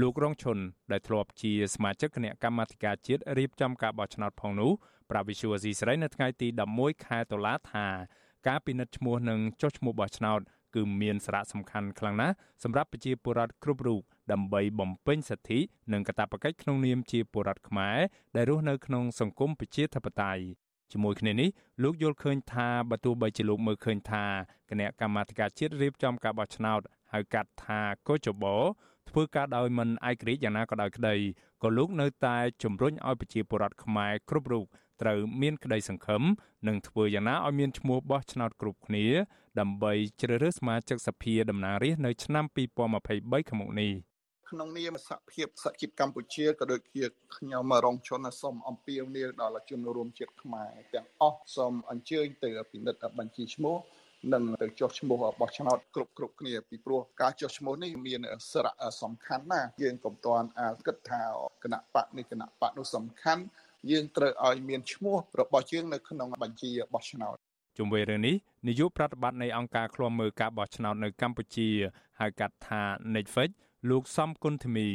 [0.00, 0.58] លោករងឈុន
[0.92, 4.72] ដែលធ្លាប់ជាសមាជិកគណៈកម្មាធិការជាតិរៀបចំការបោះឆ្នោតផងនោះ
[5.10, 7.86] ប្រាប់វិសុវអេស៊ីស្រីនៅថ្ងៃទី11ខែតុលាថា
[8.48, 10.40] ការពិនិត្យឈ្មោះនិងចុះឈ្មោះបោះឆ្នោត
[10.74, 14.00] គឺមានសារៈសំខាន់ខ្លាំងណាស់សម្រាប់ប្រជាពលរដ្ឋគ្រប់រូប
[14.32, 15.58] ដើម្បីបំពេញសិទ្ធិ
[15.92, 17.98] និងកាតព្វកិច្ចក្នុងនាមជាពលរដ្ឋខ្មែរ
[18.36, 20.42] ដែលរស់នៅក្នុងសង្គមប្រជាធិបតេយ្យ
[20.92, 21.48] ជាមួយគ្នានេះ
[21.82, 24.24] លោកយល់ឃើញថាបើទោះបីជាលោកមើលឃើញថា
[24.70, 28.44] គណៈកម្មាធិការជាតិរៀបចំការបោះឆ្នោត ហៅកាត់ថាកោចប
[29.08, 31.14] ធ្វើការដោយមិនឯករាជ្យយ៉ាងណាក៏ដោយក្តី
[31.62, 34.64] ក៏លោកនៅតែជំរុញឲ្យប្រជាពលរដ្ឋខ្មែរគ្រប់រូប
[35.02, 36.22] ត្រូវមានក្តីសង្ឃឹម
[36.68, 39.06] និងធ្វើយ៉ាងណាឲ្យមានឈ្មោះបោះឆ្នោតគ្រប់គ្នា
[39.60, 43.92] ដើម្បីជ្រើសរើសសមាជិកសភាតំណាងរាស្ត្រនៅឆ្នាំ2023ខាងមុខនេះ
[44.50, 47.04] ក្នុងនាមសហភាពសហជីពកម្ពុជាក៏ដូចជា
[47.36, 53.76] ខ្ញុំរងជនសូមអំពាវនាវដល់ជនរួមជាតិខ្មែរទាំងអស់សូមអញ្ជើញទៅពិនិត្យបញ្ជីឈ្មោះ
[54.32, 61.22] និងទៅចុះឈ្មោះបោះឆ្នោតគ្រប់គ្រប់គ្នាពីព្រោះការចុះឈ្មោះនេះមានសារៈសំខាន់ណាស់យើងកុំតាន់អាគិតថា
[61.64, 63.42] គណៈបកនេះគណៈបកនោះសំខាន់
[63.90, 67.36] យើងត្រូវឲ្យមានឈ្មោះរបស់យើងនៅក្នុងបញ្ជីបោះឆ្នោត
[67.78, 68.36] ជុំវិញរឿងនេះ
[68.68, 71.68] នាយកប្រតិបត្តិនៃអង្គការឃ្លាំមើលការបោះឆ្នោតនៅកម្ពុជា
[72.20, 72.82] ហៅកាត់ថា
[73.14, 73.50] Netflix
[73.90, 74.88] លោកសំគុណធីមី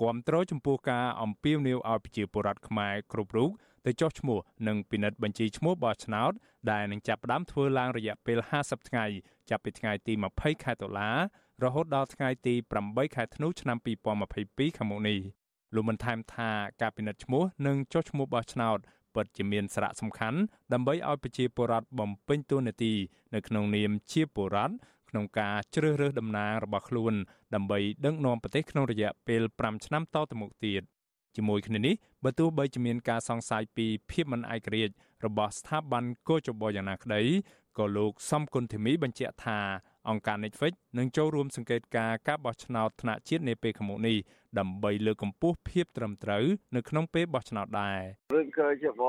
[0.00, 3.50] គាំទ្រចំពោះការអំពាវនាវឲ្យប្រជាពលរដ្ឋខ្មែរគ្រប់រូប
[3.86, 4.38] ទៅចុះឈ្មោះ
[4.68, 6.32] និងពិនិត្យបញ្ជីឈ្មោះបោះឆ្នោត
[6.70, 9.04] ដែលនឹងចាប់ផ្ដើមធ្វើឡើងរយៈពេល50ថ្ងៃ
[9.50, 11.10] ចាប់ពីថ្ងៃទី20ខែតុលា
[11.64, 13.76] រហូតដល់ថ្ងៃទី8ខែធ្នូឆ្នាំ
[14.26, 15.18] 2022ខាងមុខនេះ
[15.74, 18.78] លោកបានថែមថាការពិនិត្យឈ្មោះនិងចុះឈ្មោះបោះឆ្នោត
[19.14, 20.38] ពិតជាមានសារៈសំខាន់
[20.72, 22.94] ដើម្បីឲ្យប្រជាពលរដ្ឋបំពេញតួនាទី
[23.34, 24.74] នៅក្នុងនាមជាពលរដ្ឋ
[25.10, 27.14] ក្នុងការជ្រើសរើសតំណាងរបស់ខ្លួន
[27.54, 30.82] ដើម្បីដឹកនាំប្រទេសក្នុងរយៈពេល5ឆ្នាំតទៅមុខទៀត
[31.36, 37.22] ជាមួយគ្នានេះបើទោះបីជាមានការសង្ស័យពីភាពមិនឯករាជ្យរបស់ស្ថាប័នកោជបយ៉ាងណាក្តី
[37.78, 39.58] ក៏លោកសំគុណធីមីបញ្ជាក់ថា
[40.08, 44.16] អង្គការ Netflix នឹងចូលរួមសង្កេតការការបោះឆ្នោតថ្នាក់ជាតិនាពេលខាងមុខនេះ
[44.58, 46.44] ដើម្បីលើកកម្ពស់ភាពត្រឹមត្រូវ
[46.76, 48.00] នៅក្នុងពេលបោះឆ្នោតដែរ
[48.34, 49.02] រឿងកើជាប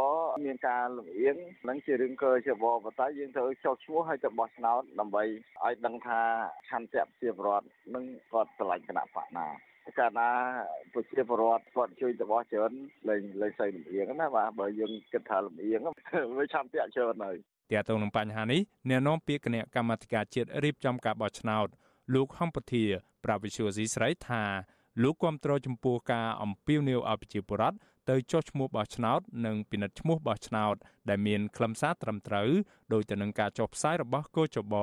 [0.45, 1.38] មានការលំអៀង
[1.69, 5.23] នឹងជារឿងកើជាបប៉ុន្តែយើងត្រូវចុះឈ្មោះឲ្យទៅបោះឆ្នោតដើម្បី
[5.63, 6.21] ឲ្យដឹងថា
[6.69, 10.30] ឆន្ទៈប្រជាពលរដ្ឋនឹងគាត់ឆ្លាញ់គណៈបកណា កាលណា
[10.94, 12.72] ប្រជាពលរដ្ឋគាត់ជួយទៅបោះច្រើន
[13.10, 15.82] លេងលេងស្អីលំអៀងណាបាទបើយើងគិតថាលំអៀង
[16.38, 17.38] វាឆន្ទៈច្រើនហើយ
[17.72, 21.67] ទាក់ទងនឹងបញ្ហានេះអ្នកនាំពាក្យគណៈកម្មាធិការជាតិរៀបចំការបោះឆ្នោត
[22.13, 22.86] លោកហំពធា
[23.26, 24.44] ប្រាវិសុយស៊ីស្រីថា
[25.04, 27.78] លោកគាំទ្រចំពោះការអំពាវនាវឲ្យប្រជាពលរដ្ឋ
[28.10, 30.76] ទៅចុះឈ្មោះបោះឆ្នោតនិងពិនិត្យឈ្មោះបោះឆ្នោត
[31.10, 32.50] ដែលមានខ្លឹមសារត្រឹមត្រូវ
[32.94, 34.76] ដោយទៅនឹងការចុះផ្សាយរបស់កោចប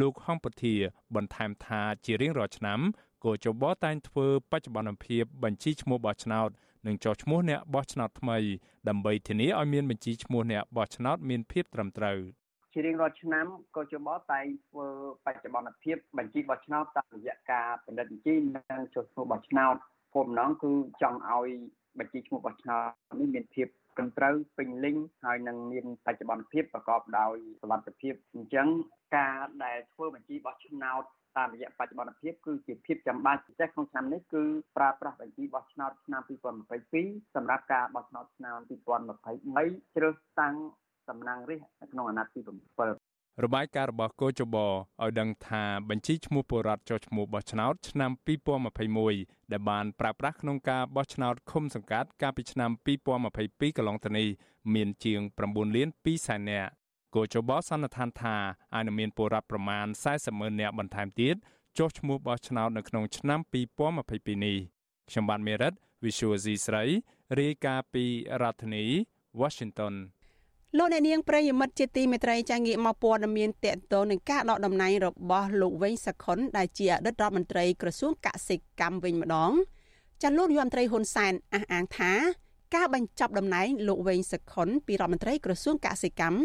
[0.00, 0.74] លោកហំពធា
[1.14, 2.80] បន្ថែមថាជារៀងរាល់ឆ្នាំ
[3.24, 6.48] កោចបតែងធ្វើបច្ចុប្បន្នភាពបញ្ជីឈ្មោះបោះឆ្នោត
[6.86, 8.38] និងចុះឈ្មោះអ្នកបោះឆ្នោតថ្មី
[8.88, 12.18] ដើម្បីធានាឲ្យមានបញ្ជីឈ្មោះអ្នកបោះឆ្នោតមានភាពត្រឹមត្រូវ
[12.72, 14.86] ជារៀងរាល់ឆ្នាំកោជបតែងធ្វើ
[15.26, 19.74] បច្ចុប្បន្នភាពបញ្ជីបោះឆ្នោតតាមរយៈការពិនិត្យបញ្ជីនិងចុះឈ្មោះបោះឆ្នោត
[20.14, 21.48] គោលបំណងគឺចង់ឲ្យ
[21.98, 28.68] បញ្ជីឈ្មោះបោះឆ្នោតនេះមានភាពត្រឹមត្រូវពេញលេញហើយនឹងមានបច្ចុប្បន្នភាពប្រកបដោយសុវត្ថិភាពអញ្ចឹង
[29.16, 31.02] ការដែលធ្វើបញ្ជីបោះឆ្នោត
[31.38, 34.42] តាមរយៈបច្ចុប្បន្នភាពគឺជាភាពចាំបាច់ពិសេសក្នុងឆ្នាំនេះគឺ
[34.76, 36.22] ប្រើប្រាស់បញ្ជីបោះឆ្នោតឆ្នាំ
[36.78, 40.54] 2022សម្រាប់ការបោះឆ្នោតឆ្នាំ2023ជ្រើសតាំង
[41.08, 42.50] តំណាងរាស្ត្រក្នុងអាណត្តិទី7
[43.44, 48.10] របាយការណ៍របស់កោចបឲ្យដឹងថាបញ្ជីឈ្មោះពលរដ្ឋចុះឈ្មោះបោះឆ្នោតឆ្នាំ
[48.76, 52.70] 2021ដែលបានប្រើប្រាស់ក្នុងការបោះឆ្នោតឃុំសង្កាត់កាលពីឆ្នាំ
[53.24, 54.28] 2022កន្លងទៅនេះ
[54.74, 56.70] មានជាង9លាន2សែននាក់
[57.14, 58.36] គូចបសន្និដ្ឋានថា
[58.74, 61.36] អាចនឹងមានពលរដ្ឋប្រមាណ40ម៉ឺននាក់បន្ថែមទៀត
[61.78, 63.40] ចុះឈ្មោះបោះឆ្នោតនៅក្នុងឆ្នាំ
[63.92, 64.56] 2022នេះ
[65.10, 65.72] ខ្ញុំបានមេរិត
[66.04, 66.84] Visual C ស្រី
[67.40, 68.04] រាយការណ៍ពី
[68.42, 68.84] រដ្ឋធានី
[69.40, 69.94] Washington
[70.78, 79.52] លោកអ្នកនាងប្រិយមិត្តជាទីមេត្រីចាងាកមកព័ត៌មានតកតងនឹងការដកតំណែងរបស់លោកវែងសខុនដែលជាអតីតរដ្ឋមន្ត្រីក្រសួងកសិកម្មវិញម្ដង
[80.22, 82.12] ចាលោកនាយរដ្ឋមន្ត្រីហ៊ុនសែនអះអាងថា
[82.74, 86.38] ការបញ្ចប់តំណែងលោកវែងសខុនពីរដ្ឋមន្ត្រីក្រសួងកសិកម្ម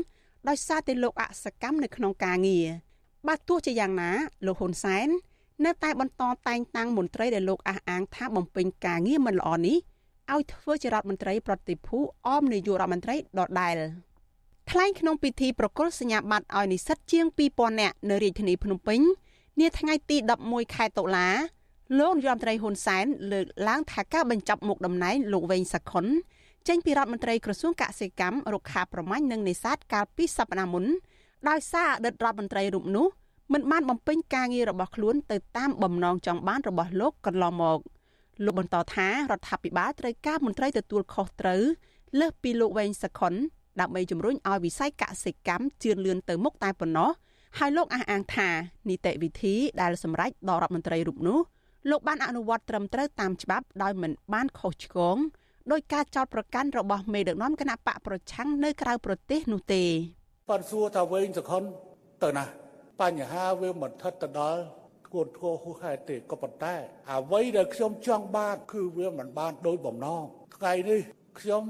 [0.47, 2.67] ដោយសារតែលោកអសកម្មនៅក្នុងការងារ
[3.27, 4.11] បើទោះជាយ៉ាងណា
[4.45, 5.07] លោកហ៊ុនសែន
[5.65, 9.77] នៅតែបន្តតែងតាំងមន្ត្រីដែលលោកអះអាងថាបំពេញការងារមិនល្អនេះ
[10.33, 13.75] ឲ្យធ្វើជារដ្ឋមន្ត្រីប្រតិភូអមនាយករដ្ឋមន្ត្រីដដែល
[14.69, 18.99] ថ្លែងក្នុងពិធីប្រគល់សញ្ញាបត្រឲ្យនិស្សិតជាង2000នាក់នៅរាជធានីភ្នំពេញ
[19.59, 21.27] នាថ្ងៃទី11ខែតុលា
[21.99, 26.05] លោកនាយរដ្ឋមន្ត្រីហ៊ុនសែនលើកឡើងថាការបញ្ចប់មុខតំណែងលោកវែងសខុន
[26.69, 30.85] ចេញពីរដ្ឋមន្ត្រីក្រសួងកសិកម្មរុក្ខាប្រមាញ់និងនេសាទកាលពីសប្តាហ៍មុន
[31.49, 33.07] ដោយសារអតីតរដ្ឋមន្ត្រីរូបនោះ
[33.53, 37.79] មិនបានបំពេញការងាររបស់ខ្លួនទៅតាមបំណងចង់បានរបស់លោកកន្លងមក
[38.43, 41.61] លោកបន្តថារដ្ឋាភិបាលត្រូវការមន្ត្រីទទួលខុសត្រូវ
[42.19, 43.33] លើសពីលោកវែងសខុន
[43.79, 47.09] ដើម្បីជំរុញឲ្យវិស័យកសិកម្មជឿនលឿនទៅមុខតែប៉ុណ្ណោះ
[47.59, 48.49] ហើយលោកអះអាងថា
[48.89, 51.39] នីតិវិធីដែលសម្រេចដល់រដ្ឋមន្ត្រីរូបនោះ
[51.89, 55.17] លោកបានអនុវត្តត្រឹមត្រូវតាមច្បាប់ដោយមិនបានខុសឆ្គង
[55.71, 59.83] ដោយការចោទប្រកាន់របស់មេដឹកនាំគណៈបកប្រឆាំងនៅក្រៅប្រទេសនោះទេ
[60.49, 61.63] ប៉ុន្តែសួរថាវែងសខុន
[62.23, 62.45] ទៅណា
[63.01, 64.61] បញ្ហាវាមិនថិតទៅដល់
[65.07, 66.75] ធ្ងន់ធ្ងរហួសហេតុទេក៏ប៉ុន្តែ
[67.11, 70.23] អ្វីដែលខ្ញុំចង់បានគឺវាមិនបានដោយបំណង
[70.55, 70.99] ថ្ងៃនេះ
[71.39, 71.63] ខ្ញុំ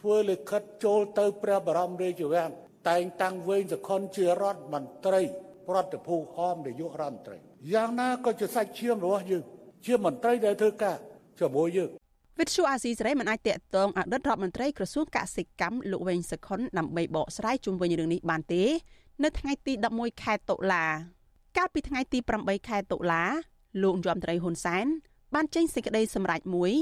[0.00, 2.50] ធ្វើលិខិតចូលទៅព្រះបរមរាជវាំង
[2.88, 5.20] តែងតាំងវែងសខុនជារដ្ឋមន្ត្រី
[5.68, 7.36] ប្រតិភូហមនាយករដ្ឋមន្ត្រី
[7.72, 9.42] យ៉ាងណាក៏ជាសាច់ឈាមរបស់យើង
[9.86, 10.96] ជាមន្ត្រីដែលធ្វើការ
[11.40, 11.90] ជាមួយយើង
[12.40, 18.62] វិទ្យុអាស៊ីសេរីមិនអាចតាក់ទងអតីតរដ្ឋមន្ត្រីក្រសួងកសិកម្មលោកវែងសខុនដើម្បីបកស្រាយជុំវិញរឿងនេះបានទេ
[19.24, 20.84] នៅថ្ងៃទី11ខែតុលា
[21.56, 23.24] កាលពីថ្ងៃទី8ខែតុលា
[23.82, 24.86] លោកយមត្រីហ៊ុនសែន
[25.34, 26.72] បានចេញសេចក្តីសម្រេចមួយ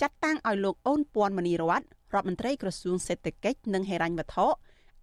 [0.00, 1.82] ចាត់តាំងឲ្យលោកអូនពាន់មនីរត
[2.14, 4.46] រដ្ឋមន្ត្រីក្រសួងសេដ្ឋកិច្ចនិងហិរញ្ញវត្ថុ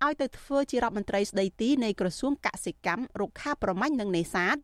[0.05, 4.57] ឲ្យទៅធ្វើជារដ្ឋមន្ត្រីស្ដីទីនៃក្រសួងកសិកម្មរុក្ខាប្រមាញ់និងនេសាទ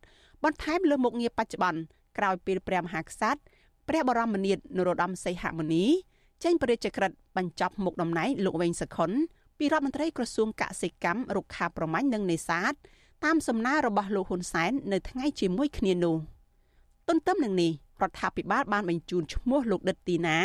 [0.44, 1.80] បន្ថែមលើមុខងារបច្ចុប្បន្ន
[2.18, 3.40] ក្រោយពេលព្រះមហាក្សត្រ
[3.88, 5.84] ព្រះបរមនាថនរោត្តមសីហមុនី
[6.44, 9.10] ចេញព្រះរាជក្រឹត្យបញ្ចប់មុខតំណែងលោកវែងសខុន
[9.58, 12.72] ពីរដ្ឋមន្ត្រីក្រសួងកសិកម្មរុក្ខាប្រមាញ់និងនេសាទ
[13.24, 16.16] តាមសំណើរបស់លោកហ៊ុនសែននៅថ្ងៃជាមួយគ្នានោះ
[17.08, 17.72] ទន្ទឹមនឹងនេះ
[18.02, 20.38] រដ្ឋាភិបាលបានបញ្ជូនឈ្មោះលោកដិតទីណា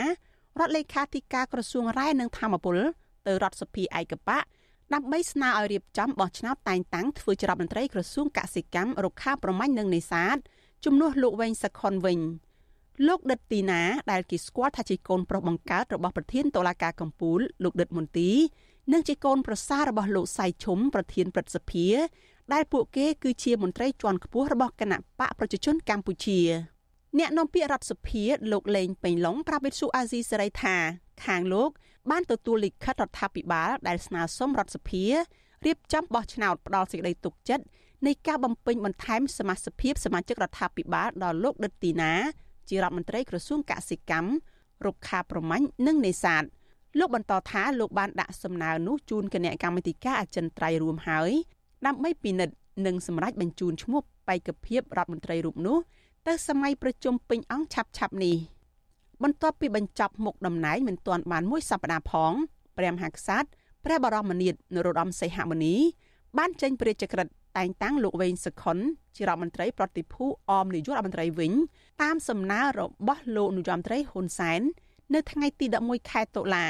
[0.60, 2.78] រដ្ឋលេខាធិការក្រសួងរ៉ែនិងធម្មពល
[3.28, 4.40] ទៅរដ្ឋសភាឯកបៈ
[4.94, 10.38] ដើម្បីស្នើឲ្យរៀបចំបោះឆ្នោតតែងតាំងធ្វើជារដ្ឋមន្ត្រីក្រសួងកសិកម្មរុក្ខាប្រមាញ់និងនេសាទ
[10.86, 12.20] ជំនួសលោកវែងសខុនវិញ
[13.08, 18.32] លោកដិតទីណាដែលគេស្គាល់ថាជាកូនប្រុសបង្កើតរបស់ប្រធានតុលាការកំពូលលោកដិតមន្ទី
[18.94, 21.88] និងជាកូនប្រសាររបស់លោកសៃឈុំប្រធានព្រឹទ្ធសភា
[22.54, 26.40] ដែលពួកគេគឺជាមន្ត្រីជាន់ខ្ពស់របស់គណៈបកប្រជាជនកម្ពុជា
[27.20, 30.76] អ្នកនាំពាក្យរដ្ឋសភាលោកលេងពេញឡុងប្រាប់វិទ្យុអាស៊ីសេរីថា
[31.26, 31.70] ខាងលោក
[32.12, 35.06] បានទទួលលិខិតរដ្ឋាភិបាលដែលស្នើសុំរដ្ឋសភា
[35.66, 37.66] រៀបចំបោះឆ្នោតផ្ដាល់សេចក្តីទុកចិត្ត
[38.08, 42.14] នៃការបំពេញបន្ថែមសមាជិកភាពសមាជិករដ្ឋាភិបាលដល់លោកដិតទីណា
[42.70, 44.32] ជារដ្ឋមន្ត្រីក្រសួងកសិកម្ម
[44.86, 46.44] រុក្ខាប្រមាញ់និងនេសាទ
[47.00, 51.32] លោកបន្តថាលោកបានដាក់សំណើនោះជូនគណៈកម្មាធិការអចិន្ត្រៃយ៍រួមហើយ
[51.86, 55.78] ដើម្បីពិនិត្យនិងសម្រេចបញ្ជូនឈ្មោះបេក្ខភាពរដ្ឋមន្ត្រីរូបនោះ
[56.28, 58.36] ទៅសម័យប្រជុំពេញអង្គឆាប់ឆាប់នេះ
[59.24, 62.34] បន្ទាប់ពីបញ្ចប់មុខតំណែងមិនទាន់បានមួយសប្តាហ៍ផង
[62.78, 63.48] ព្រះមហាក្សត្រ
[63.86, 65.76] ព្រះបរមនាថនរោត្តមសីហមុនី
[66.38, 68.78] បានចេញព្រះរាជក្រឹត្យ តែងតាំងលោកវែងសុខុន
[69.16, 71.54] ជារដ្ឋមន្ត្រីប្រតិភូអមនាយករដ្ឋមន្ត្រីវិញ
[72.02, 74.62] តាមសំណើរបស់លោកនាយរដ្ឋមន្ត្រីហ៊ុនសែន
[75.14, 76.66] នៅថ្ងៃទី11ខែតុលា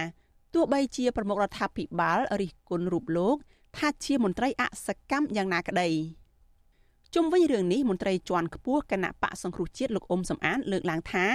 [0.54, 3.36] ទោះបីជាប្រមុខរដ្ឋាភិបាលរិះគន់រូបលោក
[3.78, 5.90] ថាជាមន្ត្រីអសកម្មយ៉ាងណាក្តី
[7.16, 11.26] ជុំវិញរឿងនេះមន្ត្រីជាន់ខ្ពស់គណៈបកសង្គ្រោះជាតិលោកអ៊ុំសំអានលើកឡើងថា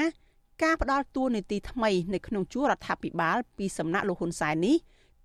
[0.63, 4.77] ការផ្ដាល់តួនាទីថ្មីនៅក្នុងជួររដ្ឋាភិបាលពីសំណាក់លោកហ៊ុនសែននេះ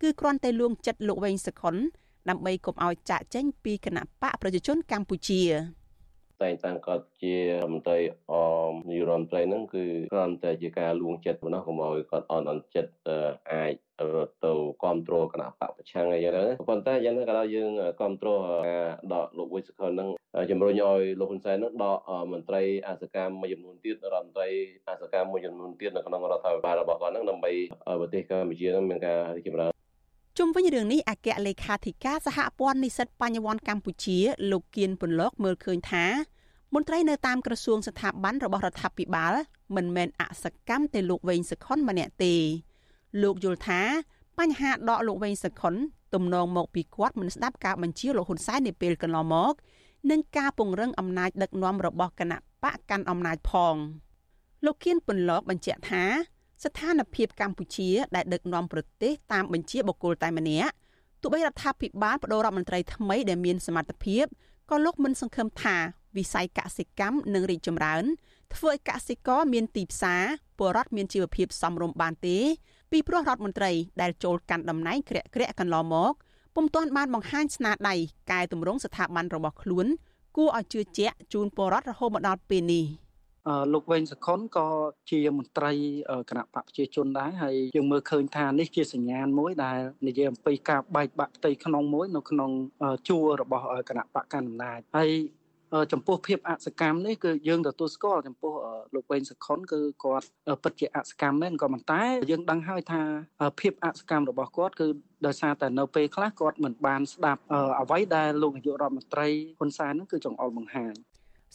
[0.01, 1.75] គឺគ្រាន់តែលួងចិត្តលោកវែងសខុន
[2.29, 5.41] ដើម្បីកុំឲ្យចាក់ចេញពីគណៈបកប្រជាជនកម្ពុជា
[6.41, 7.97] តែងតាំងគាត់ជារដ្ឋមន្ត្រី
[8.31, 8.33] អ
[8.71, 12.91] មនាយរដ្ឋមន្ត្រីហ្នឹងគឺគ្រាន់តែជាការលួងចិត្តប៉ុណ្ណោះកុំឲ្យគាត់អន់អន់ចិត្ត
[13.51, 14.05] អាចទៅ
[14.81, 20.09] គ្រប់គ្រងគណៈបកប្រឆាំងអីចឹងទៅប៉ុន្តែយ៉ាងណាក៏ដោយយើងគ្រប់គ្រងការដកលោកវិសុខហ្នឹង
[20.51, 21.97] ជំរុញឲ្យលោកហ៊ុនសែនហ្នឹងដក
[22.31, 24.49] មន្ត្រីអសកម្មមួយចំនួនទៀតរដ្ឋមន្ត្រី
[24.89, 27.51] អសកម្មមួយចំនួនទៀតនៅក្នុងរដ្ឋាភិបាលរបស់គាត់ហ្នឹងដើម្បី
[28.01, 29.80] ប្រទេសកម្ពុជាហ្នឹងមានការរីកចម្រើន
[30.37, 34.17] ជុំវិញរឿងនេះអគ្គលេខាធិការសហព័ន្ធនិស្សិតបញ្ញវន្តកម្ពុជា
[34.51, 36.05] លោកគៀនពន្លកមើលឃើញថា
[36.73, 39.33] មន្ត្រីនៅតាមក្រសួងស្ថាប័នរបស់រដ្ឋាភិបាល
[39.75, 42.35] មិនមែនអសកម្មទៅលោកវែងសខុនម្នាក់ទេ
[43.21, 43.81] លោកយល់ថា
[44.39, 45.75] បញ្ហាដកលោកវែងសខុន
[46.13, 49.53] ទំនងមកពីគាត់មិនស្ដាប់ការបញ្ជាលោកហ៊ុនសែននាពេលកន្លងមក
[50.11, 53.75] និងការពង្រឹងអំណាចដឹកនាំរបស់គណៈបកកាន់អំណាចផង
[54.65, 56.03] លោកគៀនពន្លកបញ្ជាក់ថា
[56.63, 60.71] ស្ថានភាពកម្ពុជាដែលដឹកនាំប្រទេសតាមបញ្ជាបុគ្គលតែម្នាក់
[61.21, 64.25] ទោះបីរដ្ឋាភិបាលបដូររដ្ឋមន្ត្រីថ្មីដែលមានសមត្ថភាព
[64.69, 65.75] ក៏លោកមិនសង្ឃឹមថា
[66.17, 68.03] វិស័យកសិកម្មនឹងរីកចម្រើន
[68.53, 70.23] ធ្វើឲ្យកសិករមានទីផ្សារ
[70.57, 72.37] ពលរដ្ឋមានជីវភាពសមរម្យបានទេ
[72.91, 73.71] ពីព្រោះរដ្ឋមន្ត្រី
[74.01, 76.13] ដែលចូលកាន់តំណែងក្រាក់ក្រាក់កន្លងមក
[76.55, 77.95] ពុំទាន់បានបង្ហាញស្នាដៃ
[78.31, 79.85] កែតម្រង់ស្ថាប័នរបស់ខ្លួន
[80.37, 82.85] គួរឲ្យជឿជាក់ជូនពលរដ្ឋរហូតមកដល់ពេលនេះ។
[83.73, 84.67] លោកវែងសខុនក៏
[85.11, 85.71] ជាមន្ត្រី
[86.29, 92.51] គណៈបកប្រជាជនដែរហើយយើងមើលឃើញថានេះជាសញ្ញាណមួយដែលនិយាយអំពីការបែកបាក់ផ្ទៃក្នុងមួយនៅក្នុង
[93.07, 95.11] ជួររបស់គណៈបកកណ្ដាលអំណាចហើយ
[95.91, 98.53] ចំពោះភាពអសកម្មនេះគឺយើងទទួលស្គាល់ចំពោះ
[98.95, 100.27] លោកវែងសខុនគឺគាត់
[100.63, 103.01] ពិតជាអសកម្មមែនក៏ប៉ុន្តែយើងដឹងហើយថា
[103.59, 104.87] ភាពអសកម្មរបស់គាត់គឺ
[105.25, 107.41] ដោយសារតែនៅពេលខ្លះគាត់មិនបានស្ដាប់
[107.81, 109.27] អ្វីដែលលោកនាយករដ្ឋមន្ត្រី
[109.59, 110.93] ហ៊ុនសែននឹងគឺចង្អុលបង្ហាញ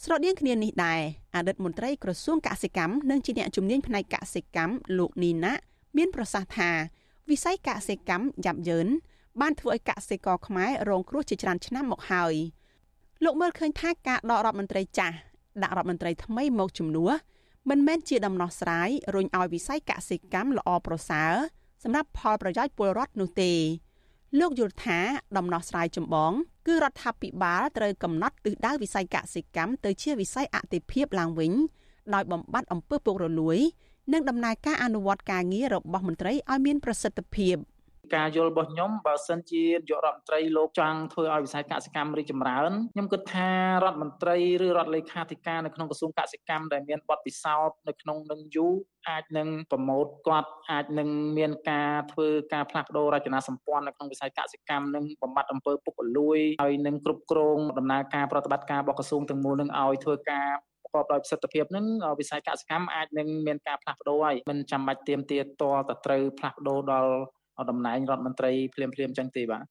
[0.03, 1.01] ស្រដៀងគ្នានេះដែរ
[1.35, 5.53] អតីតមន្ត្រីក្រសួងកសិកម្មនិងជាអ្នកជំនាញផ្នែកកសិកម្មលោកនីណា
[5.97, 6.69] មានប្រសាសន៍ថា
[7.29, 8.87] វិស័យកសិកម្មយ៉ាប់យ៉ឺន
[9.41, 12.35] បានធ្វើឲ្យកសិករខ្មែររងគ្រោះជាច្រើនឆ្នាំមកហើយ
[13.23, 15.15] លោកមើលឃើញថាការដករដ្ឋមន្ត្រីចាស់
[15.63, 17.11] ដាក់រដ្ឋមន្ត្រីថ្មីមកជំនួស
[17.69, 21.33] មិនមែនជាដំណោះស្រាយរុញឲ្យវិស័យកសិកម្មល្អប្រសើរ
[21.83, 23.53] សម្រាប់ផលប្រយោជន៍ពលរដ្ឋនោះទេ
[24.39, 24.99] លោកយល់ថា
[25.37, 26.31] ដំណោះស្រាយចម្បង
[26.67, 31.53] គឺរដ្ឋាភិបាលត្រូវកំណត់ទិសដៅវិស័យកសិកម្មទៅជាវិស័យអតិភិបឡើងវិញ
[32.13, 33.57] ដោយបំបត្តិអំពើពុករលួយ
[34.13, 37.55] និងដំណើរការអនុវត្តការងាររបស់មន្ត្រីឲ្យមានប្រសិទ្ធភាព។
[38.15, 43.49] ការយល់របស់ខ្ញុំបើសិនជានាយករដ្ឋមន្ត្រីលោកចង់ធ្វើឲ្យវិស័យកសិកម្មរីកចម្រើនខ្ញុំគិតថា
[43.83, 48.73] រដ្ឋមន្ត្រីឬរដ្ឋលេខាធិការនៅក្នុងក្រសួងកសិកម្មដែលមានបទពិសោធន៍នៅក្នុងនឹងយូរ
[49.09, 60.49] អាចនឹងប្រម៉ូទគាត់អាចនឹងមានការធ្វើការផ្លាស់ប្ដូររចនាសម្ព័ន្ធនៅក្នុងវិស័យកសិកម្មនិងបំបត្តិអំពើពុករលួយហើយនឹងគ្រប់គ្រងដំណើរការប្រតិបត្តិការរបស់ក្រសួងទាំងមូលនឹងឲ្យធ្វើការ
[60.93, 61.85] ប្រកបដោយប្រសិទ្ធភាពនឹង
[62.19, 67.11] វិស័យកសិកម្មអាចនឹងមានការផ្លាស់ប្ដូរហើយមិនចាំបាច់ទៀមទាតតទៅត្រូវផ្លាស់ប្ដូរដល់
[67.69, 69.63] តំណែងរដ្ឋមន្ត្រីភ្លាមភ្លាមចឹងទេបាទ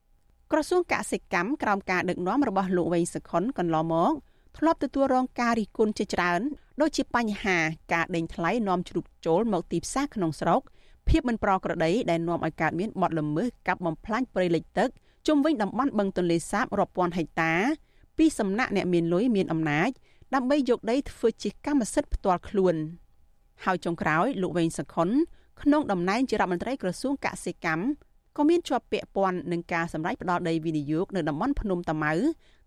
[0.53, 4.13] ក្រសួងកសិកម្មក្រោមការដឹកនាំរបស់លោកវែងសុខុនកន្លងមក
[4.59, 6.41] ធ្លាប់ទទួលរងការរិះគន់ជាច្រើន
[6.81, 7.59] ដូចជាបញ្ហា
[7.93, 10.61] ការដេញថ្លៃនាំជ្រូកចូលមកទីផ្សារក្នុងស្រុក
[11.09, 14.89] ភាពមិនប្រក្រតីដែលនាំឲ្យកើតមានបទល្មើសកាប់បំផ្លាញព្រៃលិចទឹក
[15.27, 17.53] ជុំវិញតំបន់បឹងទន្លេសាបរាប់ពាន់ហិកតា
[18.19, 19.91] ពីសំណាក់អ្នកមានលុយមានអំណាច
[20.35, 22.75] ដើម្បីយកដីធ្វើជាកម្មសិទ្ធិផ្ទាល់ខ្លួន
[23.65, 25.09] ហើយចុងក្រោយលោកវែងសខុន
[25.63, 27.83] ក្នុងតំណែងជារដ្ឋមន្ត្រីក្រសួងកសិកម្ម
[28.37, 32.15] ក៏មានជាប់ពាក់ព័ន្ធនឹងការសម្រេចផ្ដោតដីវិនិយោគនៅតំបន់ភ្នំតាម៉ៅ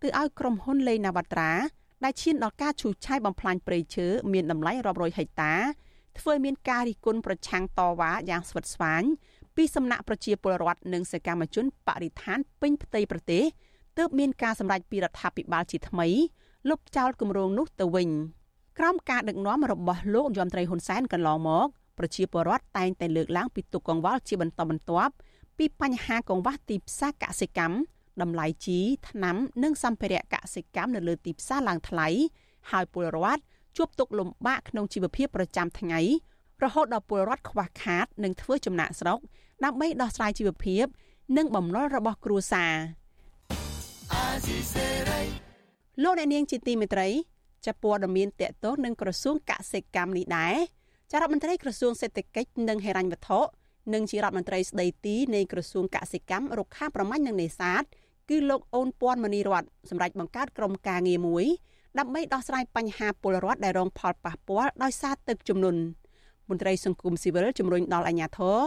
[0.03, 1.51] ទៅឲ្យក្រុមហ៊ុនលេងណាវត្រា
[2.03, 5.53] ដែលឈានដល់ការឈូសឆាយបំផ្លាញព្រៃឈើមានតម្លៃរាប់រយហិកតា
[6.19, 9.03] ធ្វើឲ្យមានការរិះគន់ប្រឆាំងតវ៉ាយ៉ាងស្វិតស្វាញ
[9.55, 13.43] ពីសំណាក់ប្រជាពលរដ្ឋនិងសកម្មជនបរិស្ថានពេញផ្ទៃប្រទេស
[13.97, 16.07] ទើបមានការសម្រេចពីរដ្ឋាភិបាលជាថ្មី
[16.69, 18.09] លុបចោលគម្រោងនោះទៅវិញ
[18.77, 21.67] ក្រោមការដឹកនាំរបស់លោកយមត្រីហ៊ុនសែនកន្លងមក
[21.99, 25.13] ប្រជាពលរដ្ឋតែងតែលើកឡើងពីទុកកង្វល់ជាបន្តបន្ទាប់
[25.57, 27.75] ពីបញ្ហាកង្វះទីផ្សារកសិកម្ម
[28.21, 32.07] តម្លៃជីថ្នាំនិងសម្ភារៈកសិកម្មនៅលើទីផ្សារឡើងថ្លៃ
[32.71, 33.41] ហើយពលរដ្ឋ
[33.77, 35.99] ជួបទុក្ខលំបាកក្នុងជីវភាពប្រចាំថ្ងៃ
[36.63, 39.19] រហូតដល់ពលរដ្ឋខ្វះខាតនិងធ្វើចំណាក់ស្រុក
[39.63, 40.85] ដើម្បីដោះស្រាយជីវភាព
[41.37, 42.73] និងបំណុលរបស់គ្រួសារ
[46.03, 47.07] លោកអ្នកនាងជាទីមេត្រី
[47.65, 50.55] ចាប់ព័ត៌មានតកតោះនឹងក្រសួងកសិកម្មនេះដែរ
[51.11, 53.39] ចារដ្ឋមន្ត្រីក្រសួងសេដ្ឋកិច្ចនិងហិរញ្ញវត្ថុ
[53.93, 57.83] និងជារដ្ឋមន្ត្រីស្ដីទីនៃក្រសួងកសិកម្មរុក្ខាប្រមាញ់និងនេសាទ
[58.29, 61.45] គឺលោកអូនពាន់មនីរតសម្រាប់បង្កើតក្រុមការងារមួយ
[61.99, 65.81] ដើម្បីដោះស្រាយបញ្ហាពលរដ្ឋដែលរងផលប៉ះពាល់ដោយសារទឹកជំនន់
[66.49, 68.57] មន្ត្រីសង្គមស៊ីវិលជំរុញដល់អាជ្ញាធរ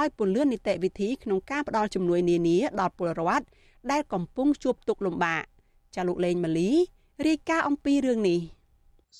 [0.00, 3.44] ឲ្យពន្លឿននីតិវិធីក្នុងការផ្តល់ជំនួយនានាដល់ពលរដ្ឋ
[3.90, 5.42] ដែលកំពុងជួបទុក្ខលំបាក
[5.94, 6.70] ចាលោកលេងម៉ាលី
[7.26, 8.40] រាយការណ៍អំពីរឿងនេះ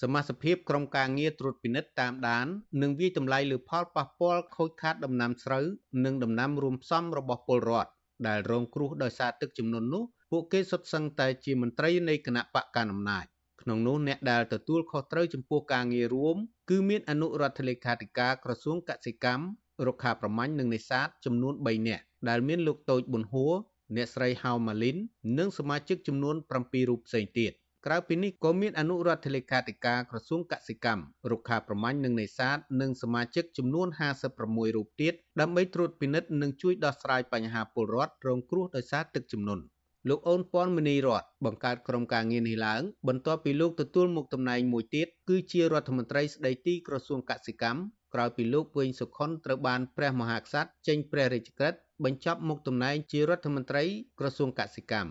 [0.01, 2.47] សមាជិកក្រុមការងារត្រួតពិនិត្យតាមដាន
[2.83, 5.65] និងវិយតម្លៃលើផលប៉ះពាល់ខូចខាតដំណាំស្រូវ
[6.05, 7.91] និងដំណាំរួមផ្សំរបស់ពលរដ្ឋ
[8.29, 13.25] ដែលរងគ្រោះដោយសារទឹកជំនន់នោះពួកគេសុទ្ធសឹងតែជាមន្ត្រីនៃគណៈបកកណ្ដាលអំណាច
[13.63, 16.37] ក្នុងនោះអ្នកដែលទទួលខុសត្រូវចំពោះការងាររួម
[16.71, 19.47] គឺមានអនុរដ្ឋលេខាធិការក្រសួងកសិកម្ម
[19.87, 23.55] រុក្ខាប្រមាញ់និងនេសាទចំនួន3នាក់ដែលមានលោកតូចប៊ុនហួរ
[23.97, 24.97] អ្នកស្រីហៅម៉ាលីន
[25.39, 27.53] និងសមាជិកចំនួន7រូបផ្សេងទៀត
[27.87, 33.89] ក្រៅពីនេះក៏មានអនុរដ្ឋលេខាធិការក្រសួងកសិកម្មរុក្ខាប្រមាញ់និងនេសាទនិងសមាជិកចំនួន
[34.33, 39.63] 56រូបទៀតដើម្បីត្រួតពិនិត្យនិងជួយដោះស្រាយបញ្ហាពលរដ្ឋរងគ្រោះដោយសារទឹកជំនន់
[40.09, 47.81] លោកអូនពាន់មនីរតបង្កើតក្រុមការងារនេះឡើងបន្ទាប់ពីលោកទទួលមុខតំណែងមួយទៀតគឺជារដ្ឋមន្ត្រីស្ដីទីក្រសួងកសិកម្ម
[48.15, 53.85] ក្រោយពីលោកវិញសុខុនត្រូវបានព្រះមហាក្សត្រចេញព្រះរាជក្រឹត្យបញ្ចប់មុខតំណែងជារដ្ឋមន្ត្រី
[54.19, 55.11] ក្រសួងកសិកម្ម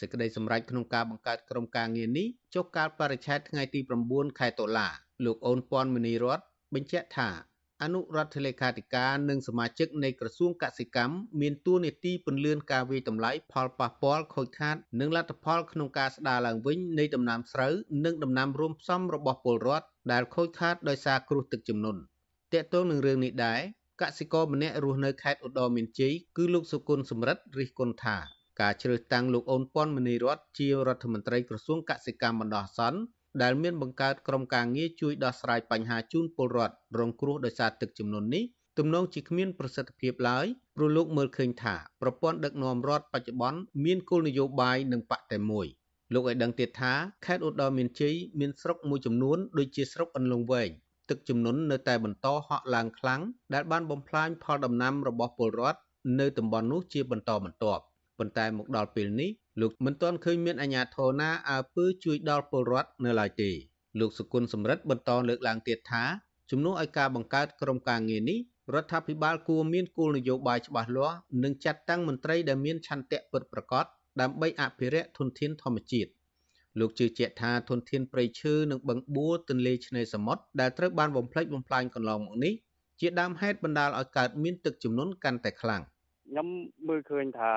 [0.00, 4.88] សេចក្តីសម្រេចក្នុងការបង្កើតក្រុមការងារនេះចុះកាលបរិច្ឆេទថ្ងៃទី9ខែតុលា
[5.24, 6.40] លោកអូនពាន់មនីរត
[6.74, 7.30] បញ្ជាក់ថា
[7.82, 17.74] អនុរដ្ឋលេខាធិការនិងសមាជិកនៃក្រសួងកសិកម្មមានតួនាទីពន្លឿនការវិយតម្លៃផលប៉ះពាល់ខូចខាត និងលទ្ធផលក្នុងការស្ដារឡើងវិញនៃដំណាំស្រូវ
[18.04, 22.00] និងដំណាំរួមផ្សំរបស់ពលរដ្ឋដែលខូចខាតដោយសារគ្រោះទឹកជំនន់
[22.52, 23.60] តកតងនឹងរឿងនេះដែរ
[24.02, 28.16] កសិករម្នាក់រស់នៅខេត្តឧត្តរមានជ័យគឺលោកសុគន្ធសំរិទ្ធរិះគន់ថា
[28.60, 33.00] ការជ្រើសតាំងលោកអូនពាន់មនីរតជារដ្ឋមន្ត្រីក្រសួងកសិកម្មបណ្ដោះអាសន្ន
[33.42, 38.44] ដែលមានបង្កើតក្រុមការងារជួយដោះស្រាយបញ្ហាជូនពលរដ្ឋរងគ្រោះដោយសារទឹកជំនន់នេះ
[38.78, 45.66] ទំនងជាគ្មានប្រសិទ្ធភាពឡើយព្រោះលោកមើលឃើញថាប្រព័ន្ធដឹកនាំរដ្ឋបច្ចុប្បន្នមានគោលនយោបាយនិងបកតែមួយ
[46.14, 46.92] លោកឲ្យដឹងទៀតថា
[47.26, 50.70] ខេត្តឧត្តរមានជ័យមានស្រុកមួយចំនួនដូចជាស្រុកអន្លង់វែង
[51.10, 53.20] ទឹកជំនន់នៅតែបន្តហក់ឡើងខ្លាំង
[53.54, 55.78] ដែលបានបំផ្លាញផលដំណាំរបស់ពលរដ្ឋ
[56.20, 57.82] នៅតំបន់នោះជាបន្តបន្ទាប់
[58.18, 63.50] ប៉ុន្តែមកដល់ពេលនេះលោកមិនទាន់ឃើញមានអាជ្ញាធរណាអើពើជួយដល់ពលរដ្ឋនៅឡើយទេ
[64.00, 66.04] លោកសុគន្ធសម្រិទ្ធបន្តលើកឡើងទៀតថា
[66.50, 68.38] ជំនួសឲ្យការបង្កើតក្រុមការងារនេះ
[68.74, 73.84] រដ្ឋាភិបាលគួរមានគោលនយោបាយច្បាស់លាស់និងចាត់តាំងមន្ត្រីដែលមានឆន្ទៈពិតប្រាកដ
[74.20, 76.10] ដើម្បីអភិរក្សធនធានធម្មជាតិ
[76.80, 82.54] លោកជឿជាក់ថាធនធានព្រៃឈើនិងបឹងបួរទន្លេឆ្នេរសមុទ្រដែលត្រូវបានបំផ្លិចបំផ្លាញកន្លងមកនេះ
[83.00, 85.82] ជាដើមហេតុបណ្ដាលឲ្យកើតមានទឹកជំនន់កាន់តែខ្លាំង
[86.32, 86.50] ខ្ញុំ
[86.88, 87.52] មើលឃើញថា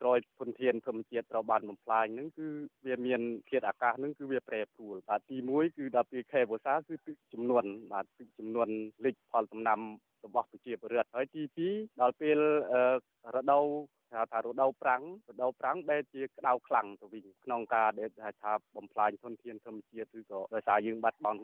[0.00, 2.46] ក្រោយធនធានធម្មជាតិត្រូវបានបំផ្លាញហ្នឹងគឺ
[2.86, 8.68] វាមានធាតុអាកាសហ្នឹងគឺវាប្រែប្រួលបាទទី1គឺដល់ពេលខែវស្សាគឺទឹកចំនួនបាទទឹកចំនួន
[9.04, 9.80] លិចផលដំណាំ
[10.24, 12.38] របស់ប្រជាពលរដ្ឋហើយទី2ដល់ពេល
[13.36, 13.66] រដូវ
[14.14, 18.10] ហៅថារដូវប្រាំងរដូវប្រាំងដែលជាក្តៅខ្លាំងទៅវិញក្នុងការដែល
[18.42, 21.40] ថាបំផ្លាញធនធានធម្មជាតិឬក៏ដោយសារយើងបាត់បង់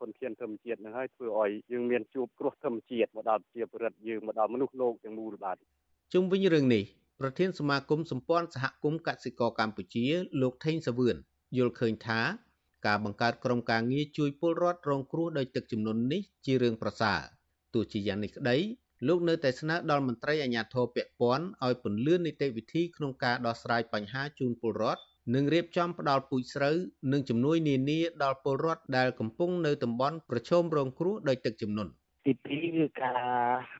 [0.00, 5.58] ធនធានធម្មជាតិនឹងហើយធ្វើឲ្យយើងមានជួបគ្រោះធម្មជាតិមកដល់ប្រជាពលរដ្ឋយើងមកដល់មនុស្សលោកទាំងមូលបាទ
[6.14, 6.84] ជុំវិញរឿងនេះ
[7.20, 10.06] ប្រធានសមាគមសម្ព័ន្ធសហគមន៍កសិករកម្ពុជា
[10.40, 11.16] លោកថេងសាវឿន
[11.56, 12.20] យល់ឃើញថា
[12.86, 17.20] ការបង្កើតក្រុមការងារជួយពលរដ្ឋរងគ្រោះដោយទឹកជំនន់នេះជារឿងប្រសើរ
[17.74, 18.56] ទោះជាយ៉ាងនេះក្តី
[19.08, 25.02] លោកនៅតែស្នើដល់មន្ត្រីអាជ្ញាធរពាក់ព័ន្ធឲ្យពន្លឿននីតិវិធីក្នុងការដោះស្រាយបញ្ហាជូនពលរដ្ឋ
[25.34, 26.76] និងរៀបចំផ្ដល់ពូជស្រូវ
[27.12, 31.92] និងជំនួយនានាដល់ពលរដ្ឋដែលកំពុងនៅតំបន់ប្រឈមរងគ្រោះដោយទឹកជំនន់
[32.24, 33.20] ទី2គឺការ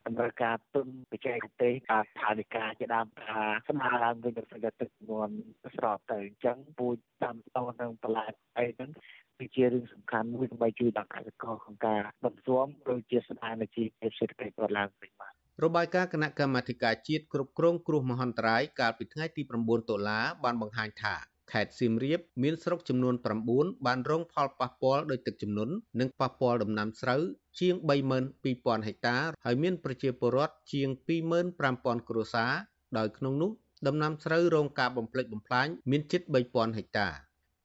[0.07, 4.42] តម្រូវការទុនបច្ចេកទេសការថាវិការជាដើមថាស្មារឡើងវិញទៅ
[4.81, 5.28] ទឹកចំនួន
[5.76, 8.26] ស្របទៅអញ្ចឹងពូជតាមតោនឹងបន្លែ
[8.59, 8.90] អីហ្នឹង
[9.38, 15.33] គឺជារឿងសំខាន់មួយដើម្បីជួយដល់កសិករក្នុងការបន្ស៊ាំដូចជាស្ថានភាពសេដ្ឋកិច្ចគាត់ឡើងវិញបាទ
[15.64, 21.14] របាយការណ៍គណៈកម្មាធិការជាតិគ្រប់គ្រងគ្រោះមហន្តរាយកាលពីថ្ងៃទី9តុលាបានបង្ហាញថា
[21.53, 23.14] ខេត្តសៀមរាបមានស្រុកចំនួន
[23.51, 27.22] 9បានរងផលប៉ះពាល់ដោយទឹកជំនន់និងប៉ះពាល់ដំណាំស្រូវ
[27.61, 27.74] ជាង
[28.30, 30.88] 32,000ហិកតាហើយមានប្រជាពលរដ្ឋជាង
[31.48, 32.53] 25,000គ្រួសារ
[32.98, 33.50] ដោយក្នុងនោះ
[33.86, 37.09] ដំណាំស្រូវរងការបំផ្លិចបំផ្លាញមានជិត3,000ហិកតា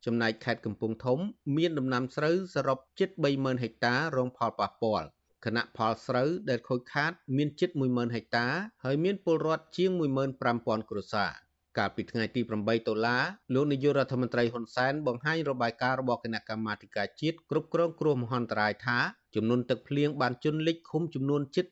[0.06, 1.20] ចំណែកខេត្តកំពង់ធំ
[1.58, 5.08] មានដំណាំស្រូវសរុបជិត30,000ហិកតារងផលប៉ះពាល់
[5.46, 8.48] គណៈផលស្រូវដែលខូចខាត មានជិត10,000ហិកតា
[8.84, 9.92] ហើយមានពលរដ្ឋជាង
[10.40, 11.32] 15,000គ្រួសារ
[11.78, 13.18] កាលពីថ្ងៃទី8តុលា
[13.54, 18.98] លោកនាយករដ្ឋមន្ត្រីហ៊ុនសែនបង្ហាញរបាយការណ៍របស់គណៈកម្មាធិការជាតិគ្រប់គ្រងគ្រោះមហន្តរាយថា
[19.36, 21.66] ចំនួនទឹកភ្លៀងបានជន់លិចឃុំចំនួនជិត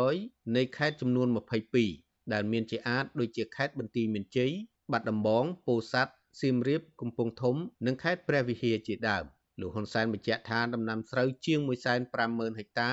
[0.00, 1.28] 800នៃខេត្តចំនួន
[1.74, 4.52] 22ដែលមានជាអាចដូចជាខេត្តបន្ទាយមានជ័យ
[4.92, 9.24] បាត់ដំបងពោធិ៍សាត់សៀមរាបកំពង់ធំ និងខេត្តព្រះវិហារជាដើម
[9.60, 11.60] លោកហ៊ុនសែនបញ្ជាក់ថាដំណាំស្រូវជាង
[12.08, 12.92] 150,000ហិកតា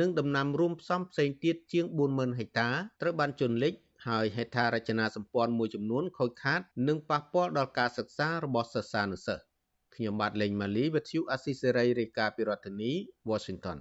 [0.00, 2.68] និងដំណាំរួមផ្សំផ្សេងទៀតជាង40000ហិកតា
[3.00, 3.74] ត្រូវបានជន់លិច
[4.08, 9.44] ហើយហេដ្ឋារចនាសម្ព័ន្ធមួយចំនួនខូចខាតនិងប៉ះពាល់ដល់ការសិក្សារបស់សិស្សានុសិស្ស
[9.94, 12.92] ខ្ញុំបាទលេងម៉ាលីវិទ្យុអស៊ីសេរីរាយការណ៍ពីរដ្ឋធានី
[13.30, 13.78] Washington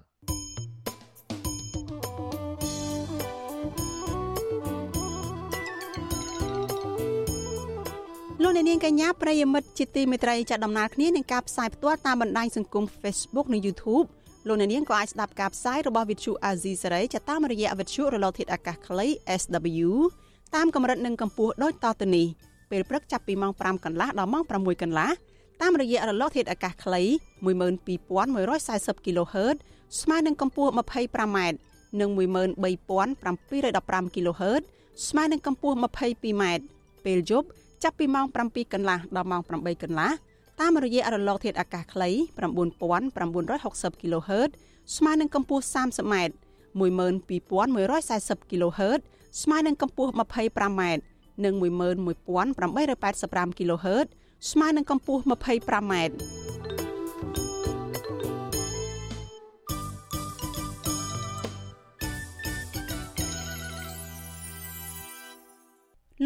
[8.43, 14.07] លោកអ្នកនាងកញ្ញាប្រិយមិត្តជាទីមេត្រីចាត់ដំណើរគ្នានឹងការផ្សាយផ្ទាល់តាមបណ្ដាញសង្គម Facebook និង YouTube
[14.47, 19.07] លោកអ្នកនាងក៏អាចស្ដាប់ការផ្សាយរបស់ Vithu Azizi Saray ចាតាមរយៈវិទ្យុរលកធាតុអាកាសខ្លី
[19.41, 19.89] SW
[20.55, 22.27] តាមកម្រិតនិងកម្ពស់ដូចតទៅនេះ
[22.71, 25.09] ពេលព្រឹកចាប់ពីម៉ោង5កន្លះដល់ម៉ោង6កន្លះ
[25.61, 27.01] តាមរយៈរលកធាតុអាកាសខ្លី
[27.45, 29.57] 12140 kHz
[30.01, 31.37] ស្មើនឹងកម្ពស់ 25m
[31.99, 34.63] និង13715 kHz
[35.07, 36.43] ស្មើនឹងកម្ពស់ 22m
[37.05, 37.47] ពេលយប់
[37.83, 40.11] ចាប់ពីម៉ោង7កន្លះដល់ម៉ោង8កន្លះ
[40.59, 42.09] តាមរយៈរលកធាតុអាកាសខ្លី
[42.81, 44.49] 9960 kHz
[44.95, 46.15] ស្មើនឹងកម្ពស់ 30m
[46.79, 49.01] 12140 kHz
[49.41, 50.81] ស្មើនឹងកម្ពស់ 25m
[51.45, 54.07] និង11885 kHz
[54.51, 55.93] ស្មើនឹងកម្ពស់ 25m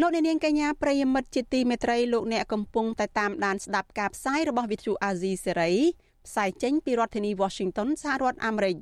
[0.00, 5.72] លោកអ្នកនាងកញ្ញាប្រិយមិត្តជាទីមេត្រីលោកអ្នកកំពុងតែតាមដានស្ដាប់ការផ្សាយរបស់វិទ្យុអាស៊ីសេរី
[6.26, 8.76] ផ្សាយចេញពីរដ្ឋធានី Washington សហរដ្ឋអាមេរិក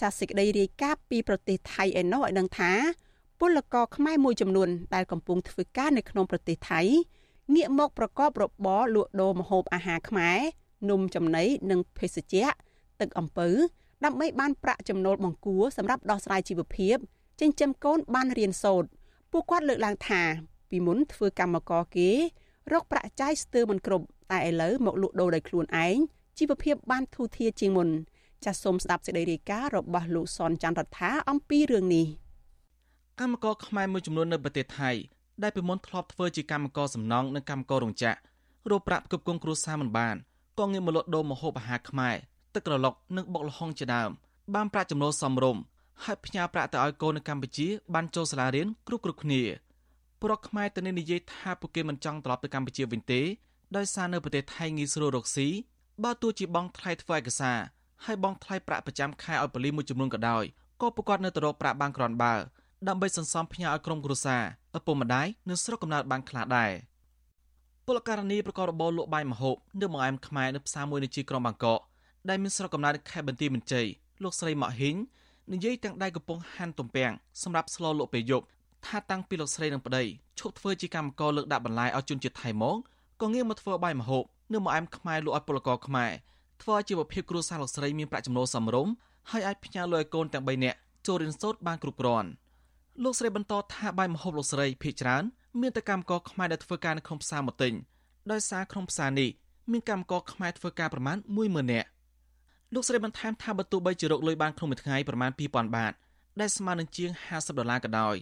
[0.00, 2.72] ចាសសេចក្តីរាយការណ៍ពីប្រទេសថៃឯណោះឲ្យដឹងថា
[3.40, 6.80] ពលករខ្មែរមួយចំនួនដែលកំពុងធ្វើការនៅក្នុងប្រទេសថៃ
[7.54, 10.38] ងាកមកប្រកបរបរលក់ដូរម្ហូបអាហារខ្មែរ
[10.90, 12.46] នំចំណីនិងភេសជ្ជៈ
[13.00, 13.48] ទឹកអំពៅ
[14.04, 16.96] ដើម្បីបានប្រាក់ចំណូលបង្គួរសម្រាប់ដោះស្រាយជីវភាព
[17.40, 18.88] ចិញ្ចឹមកូនបានរៀនសូត្រ
[19.32, 20.22] ពួកគាត់លើកឡើងថា
[20.70, 22.10] ពីមុនធ្វើកម្មករគេ
[22.72, 25.96] រកប្រាក់ចាយស្ទើរមិនគ្រប់តែឥឡូវមកលក់ដូរដោយខ្លួនឯង
[26.38, 27.88] ជីវភាពបានធូរធារជាងមុន
[28.44, 32.06] ចាសសូមស្ដាប់សេចក្តីរាយការណ៍របស់លោកសនច័ន្ទរដ្ឋាអំពីរឿងនេះ
[33.20, 34.90] កម្មករខ្មែរមួយចំនួននៅប្រទេសថៃ
[35.42, 38.18] ដែលពីមុនធ្លាប់ធ្វើជាកម្មករសំណង់និងកម្មកររោងចក្រ
[38.70, 40.16] រកប្រាក់ផ្គប់ផ្គង់គ្រួសារមិនបាន
[40.58, 42.16] ក៏ងាកមកលក់ដូរម្ហូបអាហារខ្មែរ
[42.54, 44.10] ទឹកក្រឡុកនិងបុកល្ហុងជាដើម
[44.54, 45.62] បានប្រាក់ចំណូលសមរម្យ
[46.04, 49.42] ហើយផ្ញើប្រាក់ទៅឲ្យកូននៅកម្ពុជាបានចូលសាលារៀនគ្រប់គ្រប់គ្នា
[50.22, 53.20] ប្រកខ្មែរទៅនិយាយថាពួកគេមិនចង់ត្រឡប់ទៅកម្ពុជាវិញទេ
[53.76, 55.48] ដោយសារនៅប្រទេសថៃងាយស្រួលរកស៊ី
[56.04, 57.58] បើទោះជាបងថ្លៃធ្វើឯកសារ
[58.04, 60.44] ហើយបងថ្លៃប្រាក់ប្រចាំខែឲ្យប៉ូលីសមួយចំនួនក៏ដោយ
[60.80, 62.34] ក៏ពួកគាត់នៅតែរកប្រាក់បានគ្រាន់បើ
[62.88, 64.42] ដើម្បីសន្សំផ្ញើឲ្យក្រុមគ្រួសារ
[64.78, 66.72] ឪពុកម្ដាយនិងស្រុកកំណើតបានខ្លះដែរ
[67.86, 71.80] ពលករនីប្រកបរបរលក់បាយម្ហូបនៅបង្អែមខ្មែរនៅផ្សារមួយនៅជីក្រុងបាងកក
[72.28, 73.86] ដែលមានស្រុកកំណើតខេត្តបន្ទាយមានជ័យ
[74.22, 74.96] លោកស្រីម៉ាក់ហ៊ីង
[75.52, 77.12] និយាយទាំងដៃកំពុងហាន់ទំពាំង
[77.42, 78.46] សម្រាប់ស្លលក់ពេលយប់
[78.86, 80.04] ថាតាំងពីលោកស្រីនិងប្តី
[80.38, 82.76] ឈប់ធ្វើជាកម្មករលើកដាក់បន្លាយឲ្យជនជាតិថៃមក
[83.20, 86.10] ក៏ងាកមកធ្វើបាយម្ហូបនៅម្អែមខ្មែរលក់ឲ្យពលករខ្មែរ
[86.62, 88.92] ធ្វើឲ្យជីវភាពគ្រួសារលោកស្រីមានប្រាក់ចំណូលសមរម្យ
[89.30, 92.28] ហើយអាចផ្ញើលុយឲ្យកូនទាំង3នាក់ចូលរៀនសូត្របានគ្រប់គ្រាន់
[93.02, 95.24] លោកស្រីបន្តថាបាយម្ហូបលោកស្រីភ ieck ច្រើន
[95.60, 97.72] មានតែកម្មករខ្មែរដែលធ្វើការនៅក្នុងផ្សារមកទិញ
[98.30, 99.30] ដោយសារក្នុងផ្សារនេះ
[99.70, 101.88] មានកម្មករខ្មែរធ្វើការប្រមាណ10000នាក់
[102.74, 105.92] លោកស្រីបន្ថែមថាបើទោះបីជារកលុយបានក្នុងមួយថ្ងៃប្រមាណ2000បាត
[106.40, 108.16] ដែលស្មើនឹងជាង50ដុល្លារក៏ដោយ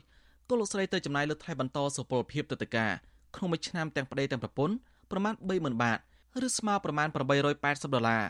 [0.49, 2.92] ក៏លោកស្រីទៅចំណាយលើថ្លៃបន្តសុពលភាពទៅទៅការ
[3.36, 4.74] ក្នុងមួយឆ្នាំទាំងប្តីទាំងប្រពន្ធ
[5.11, 5.99] ប្រមាណ30000បាត
[6.46, 8.24] ឬស្មើប្រមាណ880ដុល្លារ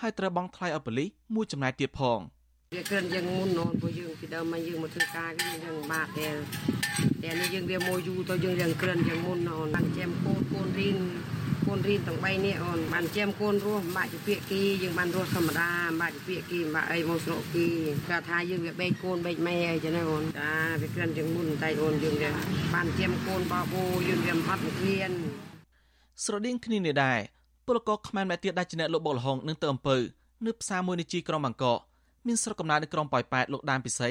[0.00, 2.18] ហើយត្រូវបង់ថ្លៃឲ្យប៉ូលីសមួយចំណាយទៀតផង
[2.74, 10.96] វាគ្រាន់យើងមុននោះព្រោះយើងពីដើមមកយើងមកធ្វើការវិញយើងបាក់តែ តែនេះយើងវាមួយយូរទៅយើងយើងគ្រាន់យើងមុនអូនបានចាំកូនកូនរៀន
[11.66, 15.68] កូនរៀនទាំង3នាក់អូនបានចាំកូនរស់បាក់ជាពាកគីយើងបានរស់ធម្មតា
[16.00, 17.66] បាក់ជាពាកគីបាក់អីមកស្រុកគី
[18.08, 20.50] គាត់ថាយើងវាបេកកូនបេកម៉ែអីចឹងណាអូនចា
[20.80, 22.30] វាគ្រាន់ជាងមុនតែអូនយើងវា
[22.74, 25.12] បានចាំកូនបបោយើងវាអត់មករៀន
[26.24, 27.18] ស្រដៀងគ្នានេះដែរ
[27.66, 29.96] ពលករខ្មែរម្នាក់ទៀតដែលជាអ្នកលក់បុកលហុងនឹងទៅអំពើ
[30.46, 31.78] នៅផ្សារមួយនៅជីក្រុងបាងកក
[32.26, 34.10] មានស្រុកកំណើតនៅក្រុងប៉ោយប៉ែតលោកដានពិសី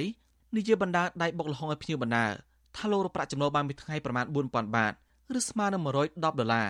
[0.57, 2.25] និយាយបណ្ដាដៃបុកលហុងឲ្យភ្ញៀវបណ្ដា
[2.77, 4.93] ថាលោករកប្រាក់ចំណូលបានមួយថ្ងៃប្រមាណ4000បាត
[5.37, 6.69] ឬស្មើនឹង110ដុល្លារ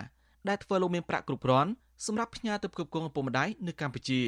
[0.49, 1.69] ដែលធ្វើលោកមានប្រាក់គ្រប់គ្រាន់
[2.05, 4.21] សម្រាប់ផ្ញើទៅផ្គប់ផ្គង់ឪពុកម្ដាយនៅកម្ពុជា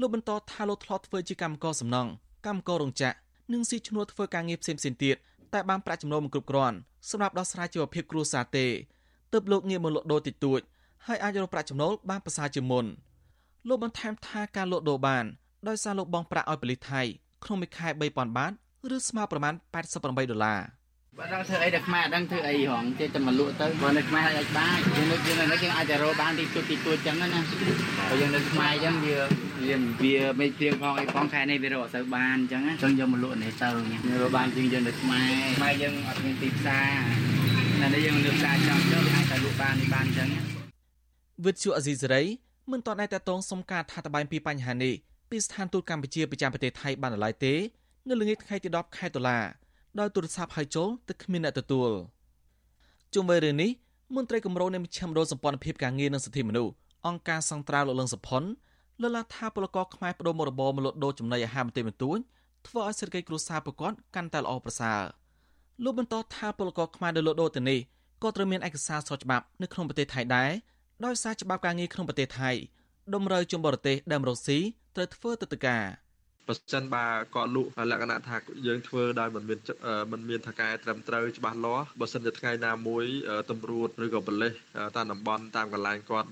[0.00, 2.10] លោកបន្តថាលោកធ្លាប់ធ្វើជាកម្មករសំណង់
[2.46, 3.16] កម្មកររោងចក្រ
[3.52, 5.16] និងស៊ីឈ្នួលធ្វើការងារផ្សេងៗទៀត
[5.52, 6.76] តែបានប្រាក់ចំណូលមិនគ្រប់គ្រាន់
[7.10, 8.66] សម្រាប់ដោះស្រាយជីវភាពគ្រួសារទេ
[9.32, 10.60] ទើបលោកងាកមកលក់ដូរតិចតួច
[11.06, 12.84] ហើយអាចរកប្រាក់ចំណូលបានប្រសើរជាងមុន
[13.68, 15.24] លោកបន្ថែមថាការលក់ដូរបាន
[15.68, 17.02] ដោយសារលោកបងប្រាក់ឲ្យប៉ូលីសថៃ
[17.44, 18.52] ក្នុងមួយខែ3000បាត
[18.96, 20.60] ឬស្មើប្រមាណ88ដុល្លារ
[21.18, 27.28] បើដឹងធ្វើអីដល់ខ្មែរអត់ដឹងធ្វើអីហងគេតែមកលក់ទៅបើនៅខ្មែរអាចបានយើងនៅយើងនៅយើងអាចទៅរកបានទីទួតទីទួតចឹងណា
[28.08, 29.16] បើយើងនៅខ្មែរចឹងវា
[29.66, 36.92] វាវាមេព្រៀងផងអីផងខែនេះវារកអត់ទៅបានចឹងចឹងយកមកលក់នេះទៅយើងរកបានជាងយើងនៅខ្មែរខ្មែរយើងអត់មានទីផ្សារ
[37.80, 40.28] នៅនេះយើងនៅផ្សារចំទៅអាចទៅលក់បាននេះបានចឹង
[41.44, 42.22] វិទ្យុអេស៊ីសេរី
[42.70, 44.94] មិនតន់តែតតងសុំការថាតបាយពីបញ្ហានេះ
[45.30, 47.54] ពីស្ថានទូតកម្ពុជាប្រចាំប្រទេសថៃបានឡើយទេ
[48.08, 49.38] នៅល្ងាចថ្ងៃទី10ខែតុលា
[49.98, 51.90] ដោយទូរស័ព្ទហៅចូលតែគ្មានអ្នកទទួល
[53.14, 53.70] ជុំវិញរឿងនេះ
[54.16, 56.72] មន្ត្រីគម្រោងនៃមជ្ឈមណ្ឌលសម្ព័ន្ធភាពការងារនិងសិទ្ធិមនុស្ស
[57.06, 58.42] អង្គការសង្ត្រាវលោកលឹងសុផុន
[59.00, 62.18] លើកឡើងថាពលករខ្មែរបដូរមុខរបរមលក់ដូរចំណីអាហារបន្តិចបន្តួច
[62.66, 65.00] ធ្វើឲ្យសេដ្ឋកិច្ចគ្រួសារប្រកបកាន់តែល្អប្រសើរ
[65.84, 67.78] លោកបន្តថាពលករខ្មែរដែលលក់ដូរទៅនេះ
[68.22, 70.50] ក៏ត្រូវមានឯកសារស្របច្បាប់នៅក្នុងប្រទេសថៃដែរ
[71.04, 72.50] ដោយសារច្បាប់ការងារក្នុងប្រទេសថៃ
[73.14, 74.58] តម្រូវជនបរទេសដែលមករកស៊ី
[74.96, 75.84] ត្រូវធ្វើទៅតការ
[76.48, 78.36] បើសិនបើគាត់លក់លក្ខណៈថា
[78.66, 79.58] យើងធ្វើដោយមិនមាន
[80.12, 83.04] មិនមានថកែត្រឹមត្រូវច្បាស់លាស់បើសិនជាថ្ងៃណាមួយ
[83.50, 84.52] តម្រួតឬក៏បលិស
[84.96, 86.28] តាមតំបន់តាមកន្លែងគាត់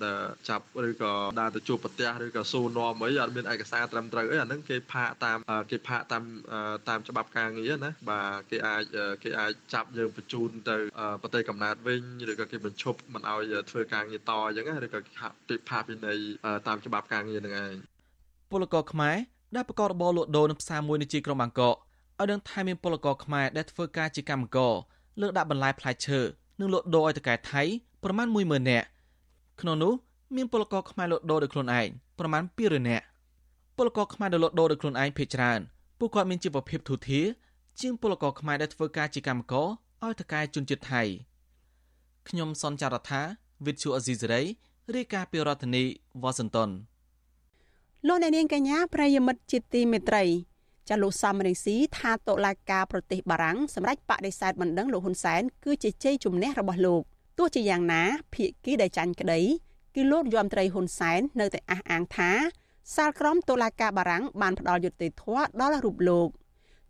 [0.49, 5.39] ចាប់ឬក៏ដើរទៅជួបប្រទេសឬក៏សួរនាំអីអត់មានឯកសារត្រឹមត្រូវអីអាហ្នឹងគេផាកតាម
[5.71, 6.23] គេផាកតាម
[6.89, 8.83] តាមច្បាប់ការងារណាបាទគេអាច
[9.23, 10.77] គេអាចចាប់យើងបញ្ជូនទៅ
[11.23, 15.01] ប្រទេសកំណើតវិញឬក៏គេបញ្ឈប់មិនឲ្យធ្វើការងារតអញ្ចឹងឬក៏
[15.49, 16.19] គេផាកពិន័យ
[16.67, 17.75] តាមច្បាប់ការងារហ្នឹងឯង
[18.51, 19.17] ពលករខ្មែរ
[19.55, 21.75] ដែលប្រកបរបរលក់ដូរនៅផ្សារមួយនៅជាក្រុងបាងកក
[22.21, 24.75] ឲ្យដឹងថាមានពលករខ្មែរដែលធ្វើការជាកម្មករ
[25.21, 26.21] លើកដាក់បន្លែផ្លែឈើ
[26.61, 27.63] និងលក់ដូរឲ្យតកែថៃ
[28.05, 28.87] ប្រមាណ10000នាក់
[29.61, 29.93] ក្នុងនោះ
[30.37, 31.89] មានពលករខ្មែរលក់ដូរដោយខ្លួនឯង
[32.19, 33.05] ប្រមាណ200នាក់
[33.77, 35.61] ពលករខ្មែរដែលលក់ដូរដោយខ្លួនឯងភ ieck ច្រើន
[35.99, 37.27] ពួកគាត់មានជីវភាពធូរធារ
[37.81, 39.67] ជាងពលករខ្មែរដែលធ្វើការជាកម្មករ
[40.05, 41.03] ឲ្យតកែជនជាតិថៃ
[42.29, 43.23] ខ្ញុំសនចាររថា
[43.67, 44.43] វិទ្យុអេស៊ីសេរី
[44.95, 45.85] រាយការណ៍ពីរដ្ឋធានី
[46.23, 46.71] វ៉ាស៊ីនតោន
[48.07, 50.25] លោកអ្នកនាងកញ្ញាប្រិយមិត្តជាទីមេត្រី
[50.89, 57.03] ចាលោកសំរងស៊ីថាតុលាការប្រទេសបារាំងសម្រាប់បដិសេធបណ្ដឹងលោកហ៊ុនសែនគឺជាជ័យជំនះរបស់លោក
[57.39, 58.03] ទោះជាយ៉ាងណា
[58.35, 59.41] ភាគីដែលចាញ់ក្តី
[59.95, 62.31] គឺលោកយមត្រីហ៊ុនសែននៅតែអះអាងថា
[62.95, 66.29] សាលក្រមតុលាការបារាំងបានផ្ដល់យុត្តិធម៌ដល់រូបលោក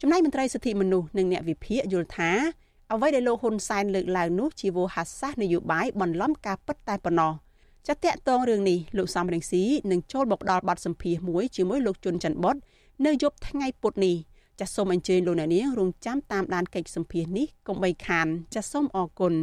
[0.00, 2.30] ចំណែកមន្ត្រីសិទ្ធិមនុស្សនិងអ្នកវិភាគយល់ថា
[2.92, 7.32] អ្វីដែលលោកហ៊ុនសែនលើកឡើងនោះជាវោហារសាស្ត្រនយោបាយបន្លំការពិតតែប៉ុណ្ណោះ។
[7.88, 12.56] ចាតកតងរឿងនេះលោកសំរងស៊ីនឹងចូលមកដល់បទសម្ភាសមួយជាមួយលោកជុនច័ន្ទបុត
[13.06, 14.16] នៅយប់ថ្ងៃពុធនេះ
[14.60, 19.34] ចាសសូមអញ្ជើញលោកអ្នកនាងរងចាំតាមដានកិច្ចសម្ភាសនេះកុំបីខានចាសសូមអរគុណ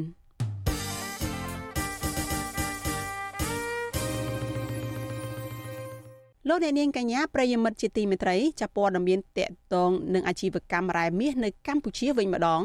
[6.47, 12.61] លោកអ្នកនាងកញ្ញាប្រិយមិត្តជាទីមេត្រីចាព័ត៌មានតកតងនឹងអាជីវកម្មរ៉ែមាសនៅកម្ពុជាវិញម្ដង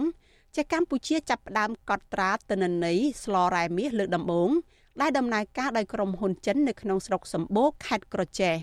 [0.56, 4.50] ចាកម្ពុជាចាប់ផ្ដើមកត់ត្រាទិន្នន័យស្លរ៉ែមាសលើកដំបូង
[5.00, 8.56] ដែលដំណើរការដោយក្រុមហ៊ុនចិននៅក្នុងស្រុកសម្បូរខេត្តក្រចេះ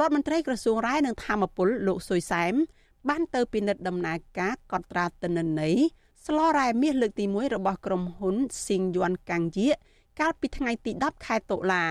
[0.00, 2.54] រដ្ឋមន្ត្រីក្រសួងរាយនឹងធម្មពលលោកសុយសែម
[3.08, 5.76] បានទៅពិនិត្យដំណើរការកត់ត្រាទិន្នន័យ
[6.26, 8.36] ស្លរ៉ែមាសលើកទី1របស់ក្រុមហ៊ុន
[8.66, 9.70] ស៊ីងយួនកាំងយា
[10.20, 11.84] កាលពីថ្ងៃទី10ខែតុលា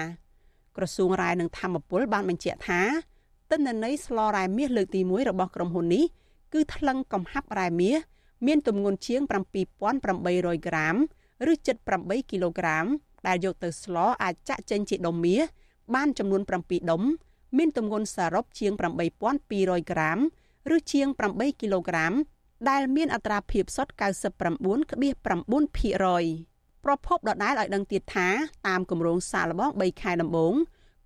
[0.77, 2.81] ក្រសួងរាយនឹងធម្មពលបានបញ្ជាក់ថា
[3.51, 6.05] ទិន្នន័យស្លរ៉ែមាសលើកទី1របស់ក្រុមហ៊ុននេះ
[6.53, 7.97] គឺថ្លឹងកំហាប់រ៉ែមាស
[8.45, 10.95] មានទម្ងន់ជាង7800ក្រាម
[11.51, 11.53] ឬ
[11.91, 12.85] 78គីឡូក្រាម
[13.27, 15.41] ដែលយកទៅស្លអាចចាក់ចេញជាដុំមាស
[15.95, 17.01] បានចំនួន7ដុំ
[17.57, 18.71] មានទម្ងន់សរុបជាង
[19.31, 20.17] 8200ក្រាម
[20.75, 22.13] ឬជាង8គីឡូក្រាម
[22.69, 24.05] ដែលមានអត្រាភាពសុទ្ធ99.9%
[26.85, 28.27] ប្រភពដដែលឲ្យដឹងទៀតថា
[28.67, 30.53] តាមគម្រោងសាកល្បង3ខែដំបូង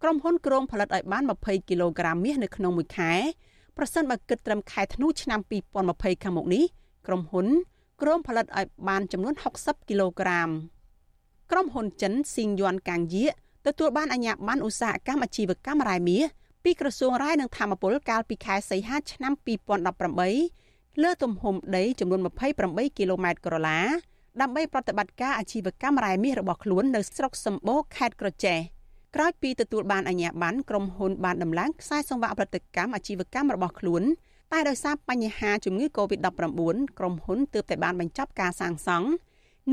[0.01, 3.13] ក្រុមហ៊ុនក្រុងផលិតឲ្យបាន20គីឡូក្រាមមាសនៅក្នុងមួយខែ
[3.78, 5.39] ប្រសិនបើគិតត្រឹមខែធ្នូឆ្នាំ
[5.82, 6.63] 2020ខាងមុខនេះ
[7.07, 7.47] ក្រុមហ៊ុន
[8.01, 10.49] ក្រុងផលិតឲ្យបានចំនួន60គីឡូក្រាម
[11.51, 13.25] ក្រុមហ៊ុនចិនស៊ីងយួនកាងយៀ
[13.65, 16.23] ទទួលបានអាជ្ញាប័ណ្ណឧស្សាហកម្មអាជីវកម្មរ៉ែមាស
[16.63, 19.33] ពីក្រសួងរាយនឹងធម្មពលកាលពីខែសីហាឆ្នាំ
[20.17, 22.21] 2018លើទំហំដីចំនួន
[22.59, 23.79] 28គីឡូម៉ែត្រក្រឡា
[24.41, 28.59] ដើម្បីប្រតិបត្តិការអាជីវកម្មរ៉ែមាសរបស់ខ្លួននៅស្រុកសម្បូរខេត្តក្រចេះ
[29.15, 34.03] ក្រោយពីទទួលបានអាជ្ញាប័ណ្ណក្រុមហ៊ុនបានដំឡើងខ្សែសង្វាក់ផលិតកម្មអាជីវកម្មរបស់ខ្លួន
[34.51, 39.07] តែដោយសារបញ្ហាជំងឺ Covid-19 ក្រុមហ៊ុនទើបតែបានបញ្ចប់ការសាងសង់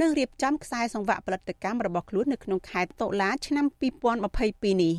[0.01, 3.67] និងរៀបចំខ្សែសង្វាក់ផលិតកម្មរបស់ខ្លួននៅក្នុងខែតុលាឆ្នាំ
[4.23, 4.95] 2022នេះ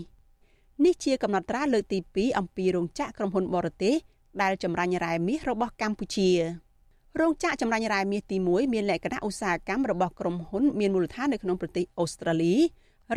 [0.85, 3.95] នេះជាកំណត់ត្រាលើកទី2អំពីរោងចក្រក្រុមហ៊ុនបរទេស
[4.41, 6.29] ដែលចម្រាញ់រ៉ែមាសរបស់កម្ពុជា
[7.19, 12.55] រោងចក្រចម្រាញ់រ៉ែមាសទី1មានលក្ខណៈឧស្សាហកម្មរបស់ក្រុមហ៊ុនមានមូលដ្ឋាននៅក្នុងប្រទេសអូស្ត្រាលី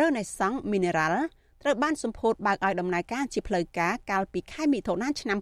[0.01, 1.15] Renaissance Mineral
[1.63, 5.39] ត្រូវបានសម្ពោធបើកឲ្យដំណើរការជាផ្លូវការកាលពីខែមិថុនាឆ្នាំ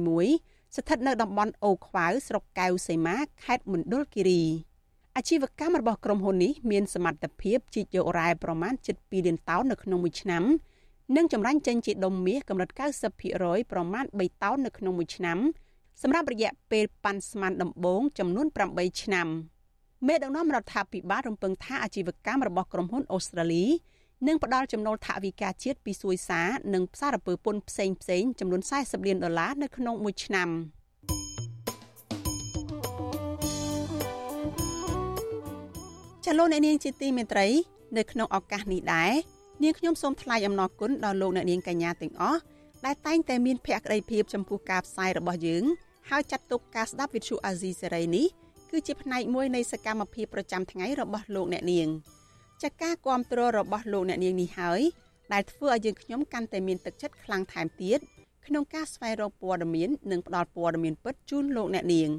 [0.00, 4.44] 2021ស្ថិតនៅតំបន់អូខ្វៅស្រុកកែវសីមាខេត្តមណ្ឌលគិរី
[5.18, 10.42] អាជីវកម្មរបស់ក្រុមហ៊ុននេះមានសមត្ថភាពជីកយករ៉ែប្រមាណ7លានតោននៅក្នុងមួយឆ្នាំ
[11.16, 12.70] និងចម្រាញ់ចេញជាដុំមាសកម្រិត
[13.20, 15.38] 90%ប្រមាណ3តោននៅក្នុងមួយឆ្នាំ
[16.02, 19.28] សម្រាប់រយៈពេលប៉ាន់ស្មានដំបូងចំនួន8ឆ្នាំ
[20.06, 23.64] មេដឹកនាំរដ្ឋាភិបាលរំពឹងថាអាជីវកម្មរបស់ក្រុមហ៊ុនអូស្ត្រាលី
[24.26, 30.50] នឹងផ្ដល់ចំណូលថវិកាជាតិពីសួយសារនិងផ្សារពើពន្ធផ្សេងៗចំនួន40លានដុល្លារនៅក្នុងមួយឆ្នាំ។
[36.26, 37.46] ចាលោកអ្នកនាងជាទីមេត្រី
[37.96, 39.12] នៅក្នុងឱកាសនេះដែរ
[39.62, 42.40] នាងខ្ញុំសូមថ្លែងអំណរគុណដល់លោកអ្នកនាងកញ្ញាទាំងអស់
[42.84, 45.64] ដែលតែងតែមានភក្ដីភាពចំពោះការផ្សាយរបស់យើង
[46.10, 48.26] ហើយចាត់ទុកការស្ដាប់វិទ្យុអាស៊ីសេរីនេះ
[48.70, 51.88] គឺជាផ្នែកមួយនៃសកម្មភាពប្រចាំថ្ងៃរបស់លោកអ្នកនាង
[52.62, 54.80] ចាការគ្រប់គ្រងរបស់លោកអ្នកនាងនេះហើយ
[55.32, 57.98] ដែលធ្វើឲ្យយើងខ្ញុំកាន់តែមានទឹកចិត្តខ្លាំងថែមទៀត
[58.46, 62.10] ក្នុងការស្វែងរកព័ត៌មាននិងផ្តល់ព័ត៌មានពិតជូនលោកអ្នកនាង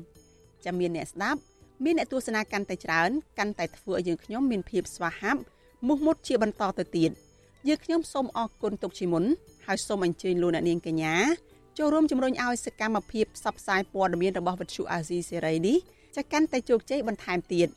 [0.65, 1.39] ចាំមានអ្នកស្ដាប់
[1.83, 3.09] មានអ្នកទស្សនាកាន់តែច្រើន
[3.39, 5.41] កាន់តែធ្វើឲ្យយើងខ្ញុំមានភាពស្វាហាប់
[5.87, 7.11] មោះមុតជាបន្តទៅទៀត
[7.67, 9.23] យើងខ្ញុំសូមអរគុណទុកជាមុន
[9.65, 11.15] ហើយសូមអញ្ជើញលោកអ្នកនាងកញ្ញា
[11.77, 15.77] ចូលរួមជំរុញឲ្យសកម្មភាពផ្សព្វផ្សាយព័ត៌មានរបស់វិទ្យុអាស៊ីសេរីនេះ
[16.15, 17.67] ចាកាន់តែជោគជ័យបន្ថែមទៀត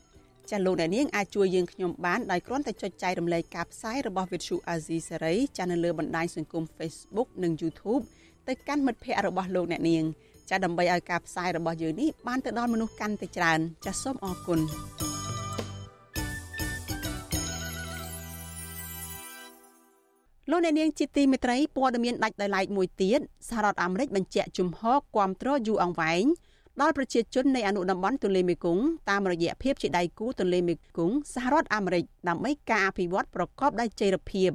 [0.51, 8.03] ចាលោកអ្នកនាងអាចជួយយើងខ្ញុំបានដោយគ្រាន់តែចុចចែករំលែកការផ្សាយរបស់វិទ្យុអាស៊ីសេរីចានៅលើបណ្ដាញសង្គម Facebook និង YouTube
[8.49, 10.05] ទៅកាន់មិត្តភ័ក្តិរបស់លោកអ្នកនាង
[10.51, 14.61] ចាដើម្បីឲ្យការផ្សាយរបស់យើងនេះបានទៅដល់មនុស្សកាន់តែច្រើន ចាសូមអរគុណ
[20.51, 26.25] លោកអ្នកនាងជាទីមេត្រីព័ត៌មានដាច់ដោយឡែកមួយទៀតសហរដ្ឋអាមេរិកបញ្ជាក់ជំហរគាំទ្រយូរអង្វែង
[26.81, 34.51] ដល់ប្រជាជននៃអនុតំបន់ទន្លេមេគង្គតាមរយៈភាពជាដៃគូទន្លេមេគង្គសហរដ្ឋអាមេរិកដើម្បីការអភិវឌ្ឍប្រកបដោយចីរភាព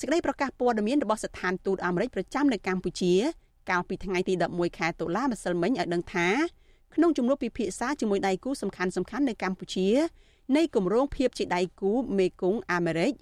[0.00, 3.14] សេចក្តីប្រកាសព័ត៌មានរបស់ស្ថានទូតអាមេរិកប្រចាំនៅកម្ពុជា
[3.70, 6.28] កាលពីថ្ងៃទី11ខែតុលាម្សិលមិញឲ្យដឹងថា
[6.94, 9.88] ក្នុងជំនួបពិភាក្សាជាមួយដៃគូសំខាន់សំខាន់នៅកម្ពុជា
[10.56, 13.12] នៃគម្រោងភាពជាដៃគូមេគង្គអាមេរិក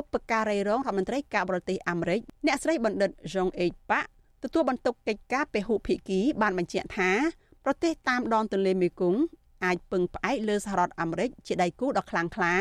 [0.00, 4.04] ឧបការីរងរដ្ឋមន្ត្រីការបរទេសអាមេរិកអ្នកស្រីបណ្ឌិត Jong H Pak
[4.42, 7.10] ទទួលបន្ទុកកិច្ចការពហុភាគីបានបញ្ជាក់ថា
[7.64, 9.20] ប្រទេសតាមដងទន្លេមេគង្គ
[9.64, 12.54] អាចពឹងផ្អែកលើសហរដ្ឋអាមេរិកជាដៃគូដ៏ខ្លាំងក្លា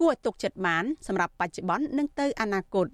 [0.00, 2.86] គួរឲ្យទុកចិត្តបានសម្រាប់បច្ចុប្បន្ននិងទៅអនាគត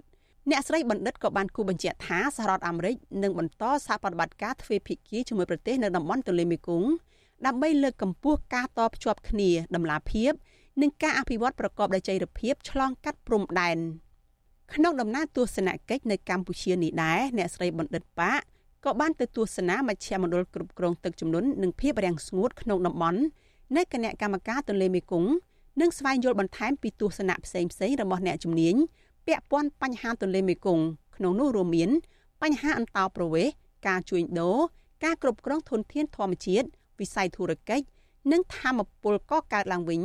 [0.51, 6.89] អ្នកស្រីបណ្ឌិតក៏បានគូបញ្ជាក់ថាសហរដ្ឋអាមេរិកនឹងបន្តសហប្រតិបត្តិការទ្វេភាគីជាមួយប្រទេសនៅតំបន់ទន្លេមេគង្គ
[7.47, 10.33] ដើម្បីលើកកម្ពស់ការតភ្ជាប់គ្នាដំណាភាព
[10.83, 13.79] និងការអភិវឌ្ឍប្រកបដោយចីរភាពឆ្លងកាត់ព្រំដែន
[14.75, 18.33] ក្នុងដំណើរទស្សនកិច្ចនៅកម្ពុជានេះដែរអ្នកស្រីបណ្ឌិតប៉ា
[18.85, 23.21] ក៏បានទៅទស្សនាមជ្ឈមណ្ឌលគ្រប់គ្រងទឹកជំនន់និងភាពរាំងស្ងួតក្នុងតំបន់
[23.77, 25.31] នៃគណៈកម្មការទន្លេមេគង្គ
[25.81, 28.75] និងស្វែងយល់បន្ថែមពីទស្សនៈផ្សេងៗរបស់អ្នកជំនាញ
[29.29, 30.85] ពាក់ព័ន្ធបញ្ហាទន្លេមេគង្គ
[31.17, 31.91] ក្នុងនោះរួមមាន
[32.43, 33.53] បញ្ហាអន្តោប្រវេសន៍
[33.89, 34.59] ការជួញដូរ
[35.05, 36.67] ការគ្រប់គ្រងធនធានធម្មជាតិ
[37.01, 37.85] វិស័យធុរកិច្ច
[38.33, 40.03] និងធម្មពលកកើតឡើងវិញ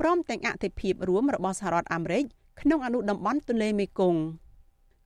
[0.00, 2.24] ព្រមទាំងអធិភាពរួមរបស់សហរដ្ឋអាមេរិក
[2.60, 4.20] ក្នុងអនុតំបន់ទន្លេមេគង្គ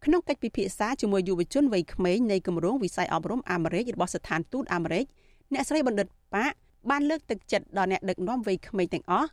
[0.05, 5.05] ក្នុងកិច្ចពិភាក្សាជាមួយយុវជនវ័យក្មេងនៃគម្រោងវិស័យអប់រំអាមេរិករបស់ស្ថានទូតអាមេរិក
[5.53, 6.47] អ្នកស្រីបណ្ឌិតប៉ា
[6.91, 9.29] បានលើកទឹកចិត្តដល់អ្នកដឹកនាំវ័យក្មេងទាំងអស់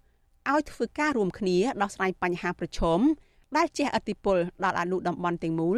[0.51, 2.99] ឲ្យធ្វើការរួមគ្នាដោះស្រាយបញ្ហាប្រឈម
[3.57, 5.77] ដែលជះឥទ្ធិពលដល់អនុតំបន់ទាំងមូល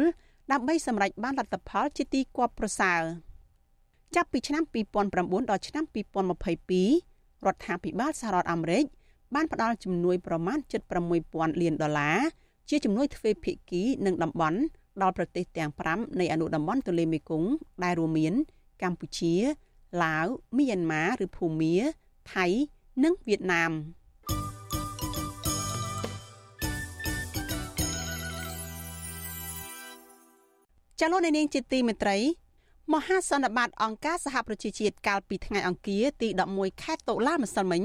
[0.52, 3.02] ដើម្បីសម្រេចបានលទ្ធផលជាទីគាប់ប្រសើរ
[4.14, 4.62] ចាប់ពីឆ្នាំ
[5.06, 8.84] 2009ដល់ឆ្នាំ2022រដ្ឋាភិបាលសហរដ្ឋអាមេរិក
[9.34, 10.58] បានផ្ដល់ជំនួយប្រមាណ
[11.10, 12.18] 76000លានដុល្លារ
[12.70, 14.58] ជាជំនួយទ្វេភាគីនិងតំបន់
[15.02, 17.50] ដល់ប្រទេសទាំង5នៃអនុតំបន់ទន្លេមេគង្គ
[17.84, 18.34] ដែលរួមមាន
[18.82, 19.34] កម្ពុជា
[20.04, 21.74] ឡាវមីយ៉ាន់ម៉ាឬភូមា
[22.34, 22.46] ថៃ
[23.04, 23.72] និងវៀតណាម
[31.00, 32.18] ចលនានាងជាទីមេត្រី
[32.94, 37.82] មហាសន្និបាតអង្គការសហប្រជាជាតិកាលពីថ្ងៃអង្គារទី11ខែតុលាម្សិលមិញ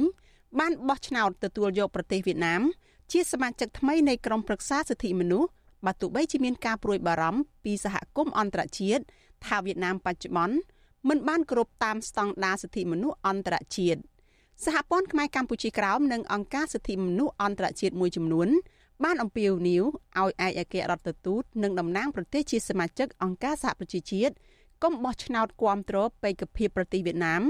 [0.59, 2.62] បានបោះឆ្នោតទទួលយកប្រទេសវៀតណាម
[3.12, 5.49] ជាសមាជិកថ្មីនៃក្រុមប្រឹក្សាសិទ្ធិមនុស្ស
[5.86, 9.03] បើទោះបីជាមានការព្រួយបារម្ភពីសហគមន៍អន្តរជាតិ
[9.45, 10.55] ថាវៀតណាមបច្ចុប្បន្ន
[11.09, 13.99] មិនបានគោរពតាមស្តង់ដារសិទ្ធិមនុស្សអន្តរជាតិ
[14.66, 18.49] សហព័ន្ធខ្មែរកម្ពុជាក្រោមនិងអង្គការសិទ្ធិមនុស្សអន្តរជាតិមួយចំនួន
[19.04, 19.84] បានអំពាវនាវ
[20.20, 24.34] ឲ្យឯកអគ្គរដ្ឋទូតនិងតំណាងប្រទេសជាសមាជិកអង្គការសហប្រជាជាតិ
[24.84, 27.43] កុំបោះឆ្នោតគាំទ្របេក្ខភាពប្រទេសវៀតណាម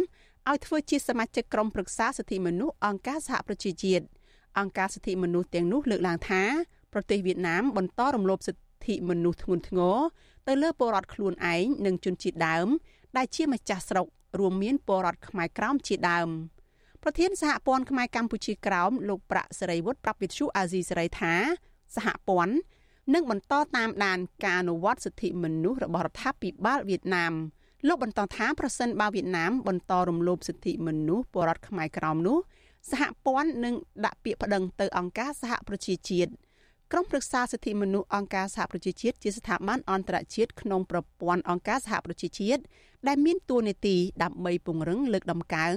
[0.49, 4.05] ឲ្យធ្វើជាសមាជិកក្រុមប្រឹក្សាសិទ្ធិមនុស្សអង្គការសហប្រជាជាតិ
[4.59, 6.43] អង្គការសិទ្ធិមនុស្សទាំងនោះលើកឡើងថា
[6.93, 9.97] ប្រទេសវៀតណាមបន្តរំលោភសិទ្ធិមនុស្សធ្ងន់ធ្ងរ
[10.47, 12.67] ទៅលើពលរដ្ឋខ្លួនឯងនិងជនជាតិដើម
[13.17, 14.07] ដែលជាម្ចាស់ស្រុក
[14.39, 16.29] រួមមានពលរដ្ឋខ្មែរក្រោមជាដើម
[17.03, 21.33] ប្រធានសហព័ន្ធខ្មែរកម្ពុជាក្រោមលោកប្រាក់សេរីវុឌ្ឍប្រាប់វិទ្យុអាស៊ីសេរីថា
[21.95, 22.55] សហព័ន្ធ
[23.13, 27.33] នឹងបន្តតាមដានការអនុវត្តសិទ្ធិមនុស្សរបស់រដ្ឋាភិបាលវៀតណាម
[27.87, 32.37] លោកបន្តថាប្រសិនបើវៀតណាមបន្តរំលោភសិទ្ធិមនុស្សពលរដ្ឋខ្មែរក្រោមនោះ
[32.91, 33.75] សហព័ន្ធនឹង
[34.05, 36.31] ដាក់ពាក្យប្តឹងទៅអង្គការសហប្រជាជាតិ
[36.91, 42.61] ក្រុមប្រឹក្សាសិទ្ធិមនុស្សអង្គការសហប្រជាជាតិជាស្ថាប័នអន្តរជាតិក្នុងប្រព័ន្ធអង្គការសហប្រជាជាតិ
[43.07, 45.75] ដែលមានតួនាទីដើម្បីពង្រឹងលើកដំកើង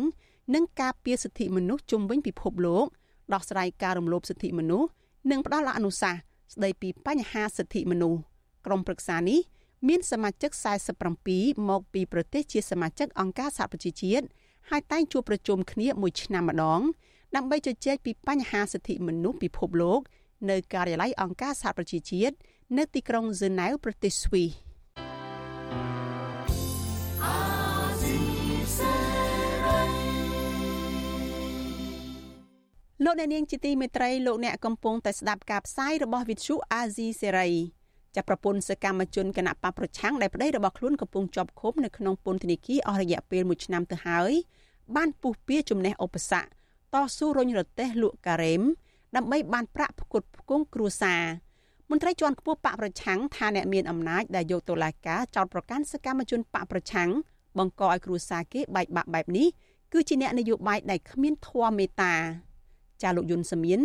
[0.55, 2.87] និងការពារសិទ្ធិមនុស្សជុំវិញពិភពលោក
[3.33, 4.89] ដោះស្រាយការរំលោភសិទ្ធិមនុស្ស
[5.31, 6.21] និងផ្ដល់អនុសាសន៍
[6.55, 8.21] ស្ដីពីបញ្ហាសិទ្ធិមនុស្ស
[8.67, 9.41] ក្រុមប្រឹក្សានេះ
[9.89, 10.51] មានសមាជិក
[11.11, 14.27] 47មកពីប្រទេសជាសមាជិកអង្គការសហប្រជាជាតិ
[14.71, 16.81] ហើយតែងជួបប្រជុំគ្នាមួយឆ្នាំម្ដង
[17.37, 20.01] ដើម្បីជជែកពីបញ្ហាសិទ្ធិមនុស្សពិភពលោក
[20.51, 22.35] នៅការិយាល័យអង្គការសហប្រជាជាតិ
[22.79, 24.49] នៅទីក្រុងហ្សឺណែវប្រទេសស្វីស
[33.03, 37.49] លោកអ្នកនាងជាទីមេត្រីលោកអ្នកកំពុងតែស្ដាប់ការផ្សាយរបស់វិទ្យុអាស៊ីសេរី
[38.17, 44.33] ចាប់ប្រពន្ធសកម្មជនគណៈបកប្រឆាំងដែលប្តីរបស់ខ្លួនកំពុងជាប់ឃុំនៅក្នុងពន្ធនាគារអស់រយៈពេល1ឆ្នាំទៅហើយ
[44.97, 46.49] បានពុះពៀជំនះឧបសគ្គ
[46.95, 48.63] តស៊ូរុញរទេះលក់ការ៉េម
[49.17, 51.23] ដើម្បីបានប្រាក់ផ្គត់ផ្គង់គ្រួសារ
[51.91, 57.11] មន្ត្រីជាន់ខ្ពស់បកប្រឆាំងថាអ្នកមានអំណាចដែលយកតុលាការចោទប្រកាន់សកម្មជនបកប្រឆាំង
[57.59, 59.49] បង្កឲ្យគ្រួសារគេបែកបាក់បែបនេះ
[59.93, 62.15] គឺជាអ្នកនយោបាយដែលគ្មានធម៌មេត្តា
[63.05, 63.81] ចាលោកយុនសមៀន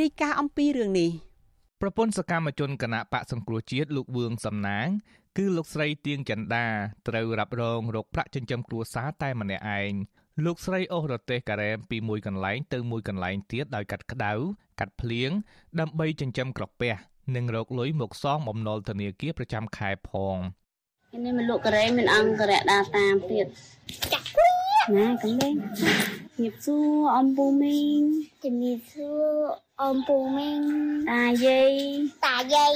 [0.00, 1.10] រាយការណ៍អំពីរឿងនេះ
[1.80, 4.88] ប្រពន្ធសកម្មជនគណៈបកសង្គ្រោះជាតិលោកវឿងសំណាង
[5.36, 6.64] គឺលោកស្រីទៀងចន្ទា
[7.08, 9.92] ត្រូវរ៉ាប់រងរោគប្រាក់ចិញ្ចឹមគ្រួសារតែម្នាក់ឯង
[10.44, 14.32] លោកស្រីអូសរទេសការ៉េមពីមួយកន្លែងទៅមួយកន្លែងទៀតដោយកាត់ក្តៅ
[14.80, 15.30] កាត់ភ្លៀង
[15.80, 16.92] ដើម្បីចិញ្ចឹមក្រពះ
[17.36, 20.36] និងរកលុយមកសងបំណុលធនាគារប្រចាំខែផង
[21.24, 23.46] នេះមកលក់ការ៉េមានអង្គរៈដាតាមទៀត
[24.12, 24.26] ចាក់
[24.96, 25.54] ណាកំលេង
[26.42, 28.00] ញៀបសួរអំពូមីង
[28.44, 29.24] ជំរាបសួរ
[29.84, 30.60] អំពូមីង
[31.10, 31.72] តាយាយ
[32.26, 32.74] តាយាយ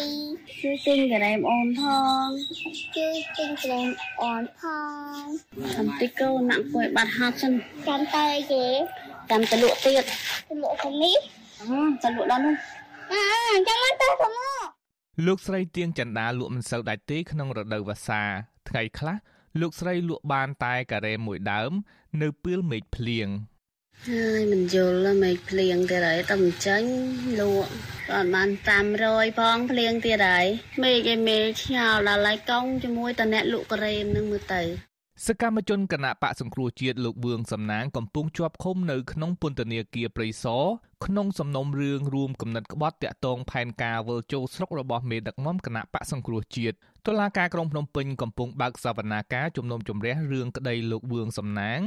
[0.60, 1.82] ជួយទិញការ៉េមអូនផ
[2.24, 2.26] ង
[2.94, 3.88] ជួយទិញការ៉េម
[4.22, 4.62] អូនផ
[5.22, 5.24] ង
[5.78, 7.52] អំតិកូនណាក់គួយបាត់ហត់សិន
[7.86, 8.64] ចាំទៅគេ
[9.30, 10.04] ចាំទៅលក់ទៀត
[10.48, 11.16] ទៅលក់ខាងនេះ
[11.60, 12.56] អឺទៅលក់ដល់នោះ
[13.12, 14.66] អឺចាំមកទៅទៅមក
[15.26, 18.22] លោកស្រីទៀងចន្ទាលក់មិនសូវដាច់ទេក្នុងរដូវវស្សា
[18.68, 19.16] ថ្ងៃខ្លះ
[19.60, 21.72] លោកស្រីលក់បានតែការ៉េមួយដើម
[22.22, 23.28] នៅពេលមេឃភ្លៀង
[24.08, 26.90] ហើយមិនយល់មេឃភ្លៀងទៀតហើយតែមិនចាញ់
[27.40, 27.70] លក់
[28.12, 28.48] អត់បាន
[28.94, 30.46] 500ផងភ្លៀងទៀតហើយ
[30.82, 34.62] មេឃឯមេឆ្ងល់ដល់ហើយកង់ជាមួយតអ្នកលក់ការ៉េនឹងមើលទៅ
[35.26, 40.64] សកម្មជនគណៈបកសង្គ្រោះជាតិលោកវឿងសំណាងកំពុងជាប់ឃុំនៅក្នុងពន្ធនាគារព្រៃសរ
[41.06, 46.76] ក្នុងសំណុំរឿងរួមគំនិតក្បត់តាក់ទងផែនការវិលចូលស្រុករបស់មេដឹកនាំគណៈបកសង្គ្រោះជាតិ
[47.06, 51.80] តុលាការក្រុងភ្នំពេញកំពុងបើកសវនាការជំនុំជម្រះរឿងក្តីលោកវឿងសំណាង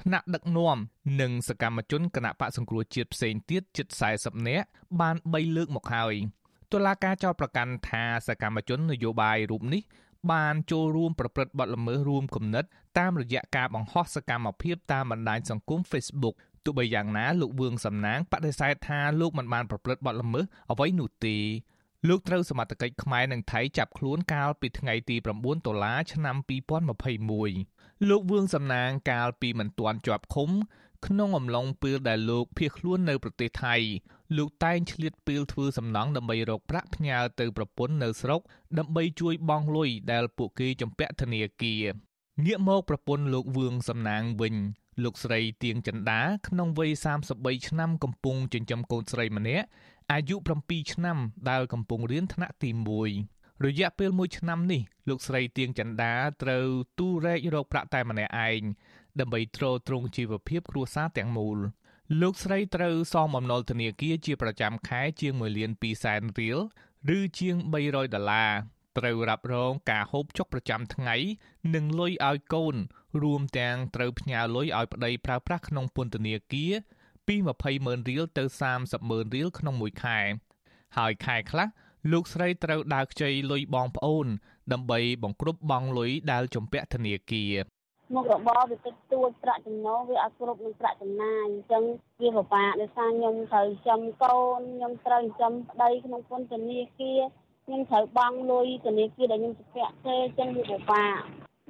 [0.00, 0.78] ថ្នាក់ដឹកនាំ
[1.20, 3.86] និងសកម្មជនគណៈបកសង្គ្រោះជាតិផ្សេងទៀតជិត
[4.18, 4.66] 40នាក់
[5.00, 6.14] បាន3លើកមកហើយ
[6.72, 9.82] តុលាការចោទប្រកាន់ថាសកម្មជននយោបាយរូបនេះ
[10.32, 12.64] បានចូលរួមប្រព្រឹត្តបទល្មើសរួមគំនិត
[12.98, 16.34] តាមរយៈការបង្ហោះសកម្មភាពតាមបណ្ដាញសង្គម Facebook
[16.64, 21.36] ទោះបីយ៉ាងណាលោកវឿងសំណាងបដិសេធថាលោកមិនបានប្រព្រឹត្តបទល្មើសអ្វីនោះទេ
[22.08, 26.36] លោកត្រូវសមត្ថកិច្ចខ្មែរនិងថៃចាប់ខ្លួនកាលពីថ្ងៃទី9ដុល្លារឆ្នាំ
[27.42, 30.50] 2021លោកវឿងសំណាងកាលពីមិនទាន់ជាប់ឃុំ
[31.06, 33.76] ក្នុងអំឡុងពេលដែលលោកភៀសខ្លួននៅប្រទេសថៃ
[34.36, 38.40] លោកតែងឆ្លៀតពេលធ្វើសំណង់ដើម្បីរកប្រាក់ផ្ញើទៅប្រពន្ធនៅស្រុក
[38.78, 41.84] ដើម្បីជួយបង់លុយដែលពួកគេចំពាក់ធនាគារ
[42.44, 44.56] ងាកមកប្រពន្ធលោកវឿងសំណាងវិញ
[45.04, 46.90] លោកស្រីទៀងចិន្តាក្នុងវ័យ
[47.30, 49.66] 33ឆ្នាំកំពុងចិញ្ចឹមកូនស្រីម្នាក់
[50.10, 51.18] អាយុ7ឆ្នាំ
[51.50, 52.70] ដែលកំពុងរៀនថ្នាក់ទី
[53.16, 56.66] 1រយៈពេល1ឆ្នាំនេះលោកស្រីទៀងចិន្តាត្រូវ
[56.98, 58.62] ទូរែករកប្រាក់តែម្នាក់ឯង
[59.20, 61.58] ដើម្បីទ្រទ្រង់ជីវភាពគ្រួសារទាំងមូល
[62.20, 66.58] លោកស្រីត្រូវសងបំណុលធនាគារជាប្រចាំខែជាង1លាន2សែនរៀល
[67.16, 68.52] ឬជាង300ដុល្លារ
[68.98, 71.16] ត្រូវរ៉ាប់រងការហូបចុកប្រចាំថ្ងៃ
[71.74, 72.76] និងលុយឲ្យកូន
[73.22, 76.72] រួមទាំងត្រូវផ្ញើលុយឲ្យប្តីប្រើប្រាស់ក្នុងពន្ធនាគារ
[77.28, 78.44] ពី20ម៉ឺនរៀលទៅ
[78.76, 80.18] 30ម៉ឺនរៀលក្នុងមួយខែ
[80.96, 81.68] ហើយខែខ្លះ
[82.12, 84.26] លោកស្រីត្រូវដើរខ្ចីលុយបងប្អូន
[84.72, 87.54] ដើម្បីបង្គ្រប់បង់លុយដែលជំពាក់ធនាគារ
[88.14, 91.84] មុខរបរវាតិចតួចប្រាក់ចំណូលវាអត់គ្រប់នឹងប្រាក់ចំណាយអញ្ចឹង
[92.20, 97.20] វាពិបាកដោយសារខ្ញុំត្រូវចំកូនខ្ញុំត្រូវចំប្តីក្នុងពន្ធនាគារ
[97.64, 101.20] ខ្ញុំត្រូវបង់លុយធនាគារដែលខ្ញុំស្ពាក់ទេអញ្ចឹងវាពិបាក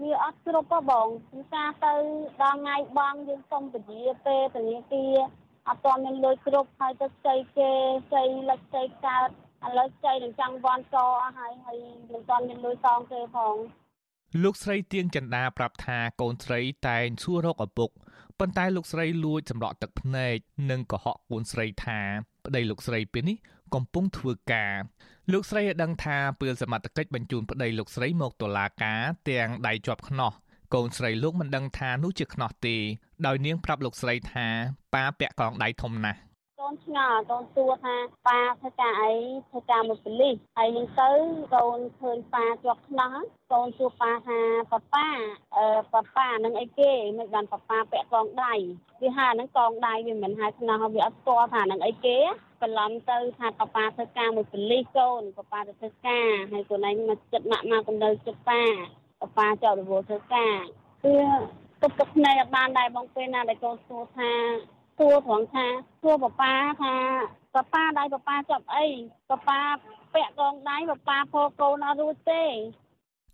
[0.00, 1.94] វាអត់គ្រប់ហ៎បងគឺការទៅ
[2.40, 5.16] ដល់ថ្ងៃបង់យើងសុំពជាពេលធនាគារ
[5.68, 7.70] អត់ទាន់មានលុយគ្រប់ហើយទៅខ្ចីគេ
[8.08, 9.28] ខ្ចីលិចខ្ចីកើត
[9.64, 11.76] ឥឡូវខ្ចីនឹងចង់វ៉ាន់កអស់ហើយហើយ
[12.12, 13.56] មិនទាន់មានលុយសងគេផង
[14.42, 17.90] លោកស្រីទៀងចន្ទាប្រាប់ថាកូនស្រីតែងសួររកឪពុក
[18.38, 20.36] ប៉ុន្តែលោកស្រីលួចសម្រក់ទឹកភ្នែក
[20.70, 22.00] និងកុហកកូនស្រីថា
[22.46, 23.36] ប្តីលោកស្រីពេលនេះ
[23.74, 24.74] កំពុងធ្វើការ
[25.32, 30.32] លោកស្រីឲ្យដឹងថាពេលសមត្ថកិច្ចបញ្ជូនប្តីលោកស្រីមកតុលាការទាំងដៃជាប់ខ្នោះ
[30.74, 32.76] កូនស្រីលោកមិនដឹងថានោះជាខ្នោះទេ
[33.26, 34.46] ដោយនាងប្រាប់លោកស្រីថា
[34.94, 36.20] ប៉ាពាក់កងដៃធំណាស់
[36.60, 37.96] កូនឆ្ងល់កូនសួរថា
[38.26, 39.12] ប៉ាធ្វើការអី
[39.50, 41.10] ធ្វើការមួយប៉ូលីសហើយនឹងទៅ
[41.54, 43.14] កូនឃើញប៉ាជាប់ខ្នោះ
[43.52, 44.40] កូនសួរប៉ាថា
[44.72, 45.06] ប៉ាប៉ា
[45.56, 48.54] អឺប៉ាប៉ានឹងអីគេមិនបានប៉ាប៉ាពាក់កងដៃ
[49.02, 52.18] វាហៅហ្នឹងកងដៃវាមិនហៅខ្នោះវាអត់ស្គាល់ថានឹងអីគេ
[52.62, 58.62] បន្លំទៅថាប៉ាប៉ាធ្វើការមួយប៉ូលីសកូនប៉ាប៉ាទៅធ្វើការហើយកូនឯងមកចិត្តម៉ាក់មកកំដៅចិត្តប៉ា
[59.20, 60.58] ប៉ាប៉ាចោលរវល់ធ្វើការ
[61.04, 61.14] គឺ
[61.82, 64.30] ទុកទឹកភ្នែកអត់បានដែរបងពេលណាដែលកូនសួរថា
[64.98, 65.66] សួរត្រង់ថា
[66.02, 66.52] សួរប៉ាប៉ា
[66.82, 66.94] ថា
[67.54, 68.86] ប៉ាប៉ាដៃប៉ាប៉ាចាប់អី
[69.30, 69.60] ប៉ាប៉ា
[70.14, 72.44] ពាក់កងដៃប៉ាប៉ាផកូនអត់រួចទេ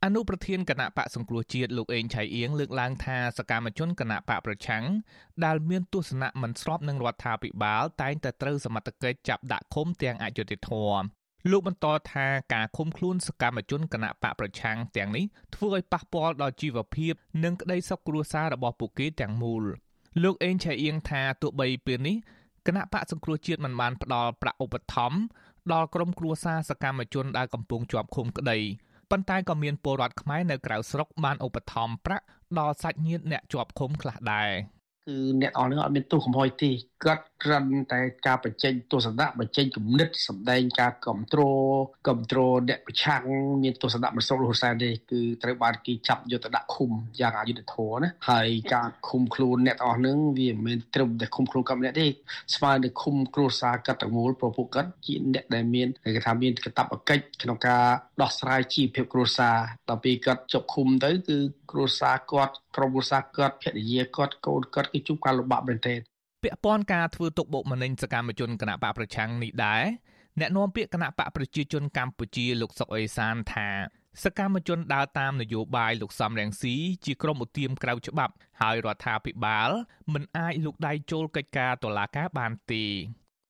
[0.05, 4.85] អនុប្រធានគណៈបកសង្គ្រោះជាតិលោកអេងឆៃអៀងលើកឡើងថាសកម្មជនគណៈបកប្រឆាំង
[5.45, 11.18] ដែលមានទស្សនៈមិនស្របនឹងរដ្ឋាភិបាលតែងតែត្រូវសមត្ថកិច្ចចាប់ដាក់ឃុំទាំងអយុត្តិធម៌
[11.51, 15.25] លោកបន្តថាការឃុំខ្លួនសកម្មជនគណៈបកប្រឆាំងទាំងនេះ
[15.55, 19.63] ធ្វើឲ្យប៉ះពាល់ដល់ជីវភាព និងក្តីសុខគ្រួសាររបស់ពួកគេទាំងមូល
[20.23, 22.17] លោកអេងឆៃអៀងថាទោះបីពេលនេះ
[22.67, 25.19] គណៈបកសង្គ្រោះជាតិមិនបានផ្ដល់ប្រាក់ឧបត្ថម្ភ
[25.73, 28.59] ដល់ក្រុមគ្រួសារសកម្មជនដែលកំពុងជាប់ឃុំក្តី
[29.11, 32.25] ប៉ុន្តែក៏មានពលរដ្ឋខ្មែរនៅក្រៅស្រុកបានឧបត្ថម្ភប្រាក់
[32.59, 34.51] ដល់សាច់ញាតិអ្នកជាប់ឃុំខ្លះដែរ
[35.09, 36.71] គឺអ្នកអស់នឹងអត់មានទោសកំហុសទេ
[37.05, 41.77] គាត់គ្រាន់តែការបញ្ចេញទស្សនៈបញ្ចេញគំនិតសម្ដែងការគ្រប់គ្រង
[42.07, 43.23] គ្រប់គ្រងអ្នកប្រឆាំង
[43.63, 46.91] មានទស្សនៈមិនស្របរហូតសែនទេគឺត្រូវបានគេចាប់យកទៅដាក់ឃុំ
[47.21, 52.07] យ៉ាងអយុត្តិធម៌ណាហើយការឃុំខ្លួនអ្នកទាំងអស់នឹងវាមិនមែនត្រឹមតែឃុំខ្លួនគាត់ម្នាក់ទេ
[52.55, 57.85] ស្មើនឹងឃុំគ្រួសារកាត់ទាំងមូលព្រោះពួកគាត់ជាអ្នកដែលមានគេថាមានកាតព្វកិច្ចក្នុងការ
[58.23, 59.57] ដោះស្រាយជីវភាពគ្រួសារ
[59.89, 61.39] ដល់ពេលគាត់ជាប់ឃុំទៅគឺ
[61.71, 66.01] គ្រួសារគាត់ក្រុមគ្រួសារគាត់ភរិយាគាត់កូនគាត់គឺជួបការលំបាកមែនទែន
[66.43, 69.85] ពាក់ព័ន្ធការធ្វើទុកបុកម្នេញសកម្មជនគណៈបកប្រឆាំងនេះដែរ
[70.41, 73.69] អ្នកនាំពាក្យគណៈបកប្រជាជនកម្ពុជាលោកសុកអេសានថា
[74.25, 76.75] សកម្មជនដើរតាមនយោបាយលោកសំរងស៊ី
[77.05, 79.71] ជាក្រុមឧទាមក្រៅច្បាប់ហើយរដ្ឋាភិបាល
[80.13, 82.85] មិនអាចលូកដៃចូលកិច្ចការតុលាការបានទេ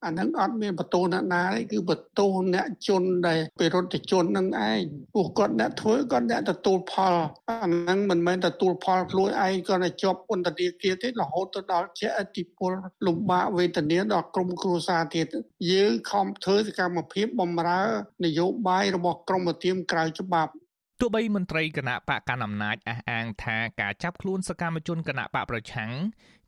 [0.05, 4.81] អាហ្នឹងអត់មានបន្ទោអ្នកណាទេគឺបន្ទោអ្នកជនដែលបរិទ្ធជននឹងឯង
[5.15, 7.15] ពួកគាត់អ្នកធ្វើគាត់អ្នកទទួលផល
[7.51, 12.73] អាហ្នឹងមិនមែនទទួលផលខ្លួនឯងគាត់តែជាប់ពន្ធនាគារទេរហូតទៅដល់ជាអតិពល
[13.07, 15.27] លំបាកវេទនាដល់ក្រុមគ្រួសារទៀត
[15.73, 17.83] យើងខំធ្វើសកម្មភាពបំរើ
[18.25, 20.53] នយោបាយរបស់ក្រមឧទាមក្រៅច្បាប់
[21.01, 25.91] ទោះបីមន្ត្រីគណៈបកកណ្ដាលអំណាចអះអាងថាការចាប់ខ្លួនសកម្មជនគណៈបកប្រឆាំង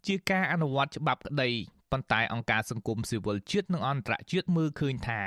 [0.06, 1.50] ជាការអនុវត្តច្បាប់ក្តី
[1.92, 5.22] ប៉ុន្តែអង្គការសង្គមស៊ីវិលជាតិនិងអន្តរជាតិមើលឃើញថា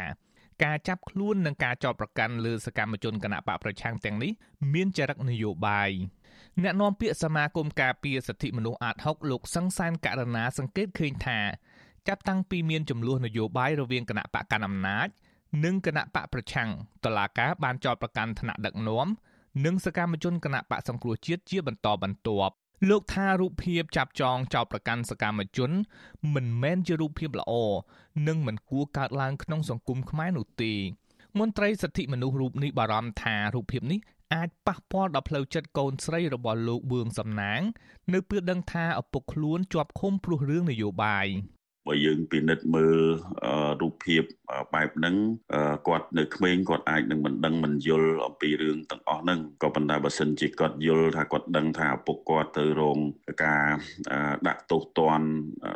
[0.64, 4.32] ការចាប់ខ្លួននិងការចោទប្រកាន់លើសកម្មជនគណបកប្រឆាំងទាំងនេះ
[4.74, 5.92] មានចរិតនយោបាយ
[6.64, 11.40] អ្នកនាំពាក្យសមាគមការពារសិទ្ធិមនុស្សអាត6លោកសង្សានករណាសង្កេតឃើញថា
[12.08, 15.08] ចាប់តាំងពីមានចំនួននយោបាយរវាងគណៈបកកណ្ដាលអំណាច
[15.64, 16.70] និងគណៈបកប្រឆាំង
[17.06, 19.08] តឡាការបានចោទប្រកាន់ថ្នាក់ដឹកនាំ
[19.66, 22.56] និងសកម្មជនគណៈបកសង្គ្រោះជាតិជាបន្តបន្ទាប់
[22.90, 25.72] លោកថារូបភាពចាប់ចងចោតប្រកាន់សកម្មជន
[26.34, 27.54] មិនមែនជារូបភាពល្អ
[28.28, 30.74] និងមិនគួរកើតឡើងក្នុងសង្គមខ្មែរនោះទេ
[31.40, 34.00] មន្ត្រីសិទ្ធិមនុស្សរូបនេះបារម្ភថារូបភាពនេះ
[34.34, 37.62] អាចប៉ះពាល់ដល់ផ្លូវចិត្តកូនស្រីរបស់លោកបឿងសំណាង
[38.14, 41.28] នៅពេលដឹងថាឪពុកខ្លួនជាប់ឃុំព្រោះរឿងនយោបាយ
[41.88, 42.98] បើយើងពិនិត្យមើល
[43.82, 44.24] រូបភាព
[44.74, 45.16] បែបហ្នឹង
[45.88, 53.00] គាត់នៅក្មេងគាត់អាចនឹងមិនដឹងមិនយល់អំពីរឿងទាំងអស់ហ្នឹងក៏ប៉ុន្តែបើសិនជាគាត់យល់ថាគាត់ដឹងថាឪពុកគាត់ទៅរង
[53.46, 53.68] ការ
[54.48, 55.30] ដាក់ទោសទណ្ឌ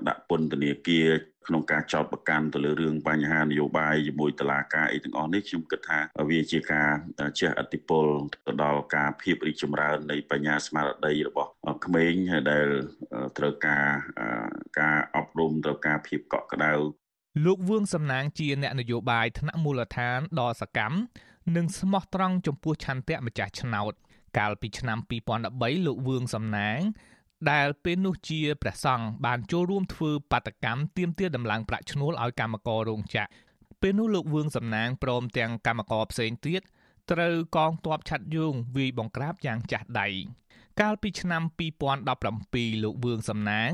[0.08, 1.08] ដាក់ពន្ធនាគារ
[1.48, 6.90] ក្នុងការចោទប្រកាន់ទៅលើរឿងបញ្ហានយោបាយជាមួយតឡាការអីទាំងអស់នេះខ្ញុំគិតថាវាជាការ
[7.40, 8.06] ជះឥទ្ធិពល
[8.48, 11.50] ទៅដល់ការភាពរីកចម្រើននៃបញ្ញាស្មារតីរបស់
[11.86, 12.14] ក្មេង
[12.52, 12.68] ដែល
[13.38, 13.88] ត្រូវការ
[14.80, 16.74] ការអប់រំត្រូវការភាពកក់ក្ដៅ
[17.46, 20.98] លោកវឿងសំណាងជាអ្នកនយោបាយថ្នាក់មូលដ្ឋានដ៏សកម្ម
[21.56, 23.94] និងស្មោះត្រង់ចំពោះឆន្ទៈម្ចាស់ឆ្នោត
[24.38, 25.00] កាលពីឆ្នាំ
[25.42, 26.80] 2013លោកវឿងសំណាង
[27.52, 33.30] ដែលពេលនោះជាព្រះសង្ឃបានចូលរួមធ្វើបាតកម្មទាមទារដំឡើងប្រាក់ឈ្នួលឲ្យកម្មកររោងចក្រ
[33.82, 36.62] ពេលនោះលោកវឿងសំណាងព្រមទាំងកម្មករផ្សេងទៀត
[37.12, 40.08] ត្រូវកងទ័ពឆាត់យងវាយបង្ក្រាបយ៉ាងចាស់ដៃ
[40.82, 41.44] កាលពីឆ្នាំ
[42.08, 43.72] 2017លោកវឿងសំណាង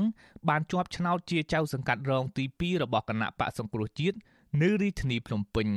[0.48, 4.16] បានជាប់ឆ្នោតជាចៅសង្កាត់រងទី2របស់គណៈបកសង្គ្រោះជាតិ
[4.62, 5.68] នៅរាជធានីភ្នំពេញ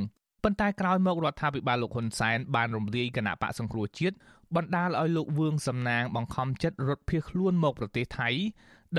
[0.44, 4.16] ប៉ុន្តែក្រោយមករដ្ឋាភិបាលលោកហ៊ុនសែនបានរំលាយគណៈបកសង្គ្រោះជាតិ
[4.56, 8.28] បណ្ដាលឲ្យលោកវឿងសំណាងបង្ខំចិត្តរត់ភៀសខ្លួនមកប្រទេសថៃ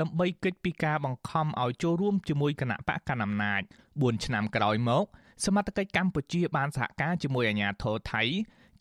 [0.00, 3.62] ដើម្បីគេចពីការបង្ខំឲ្យចូលរួមជាមួយគណៈបកកណ្ដាលអំណាច
[3.92, 5.04] 4ឆ្នាំក្រោយមក
[5.44, 8.22] សមត្ថកិច្ចកម្ពុជាបានសហការជាមួយអាជ្ញាធរថៃ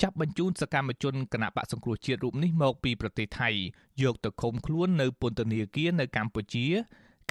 [0.01, 3.49] ចាប់បញ្ជូនសកម្មជនគណៈបកសង្គ្រោះជាតិរូបនេះមកពីប្រទេសថៃ
[4.03, 6.68] យកទៅឃុំខ្លួននៅពន្ធនាគារនៅកម្ពុជា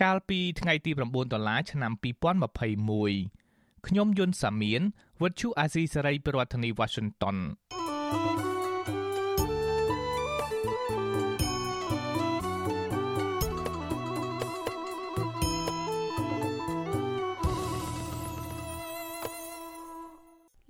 [0.03, 3.48] កាលពីថ្ងៃទី9ដុល្លារឆ្នាំ2021
[3.87, 4.83] ខ្ញុំយុនសាមៀន
[5.23, 7.37] វិទ្យុអាស៊ីសេរីប្រធានាធិបតី Washington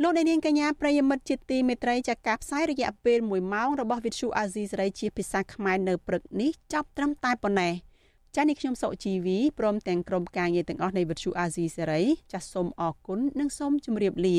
[0.03, 7.88] លោកអ្នកនាងកញ្ញាប្រិយមិត្តជាទីមេត្រីចាការផ្សាយរយៈពេល1ម៉ោងរបស់វិទ្យុអាស៊ីសេរីជាភាសាខ្មែរនៅព្រឹកនេះចប់ត្រឹមតែប៉ុណ្ណេះ
[8.41, 14.39] ចានេះខ្ញុំសុជីវីព្រមទាំងក្រុមការងារទាំងអស់នៃវិទ្យុអាស៊ីសេរីចាសសូមអរគុណនិងសូមជម្រាបលា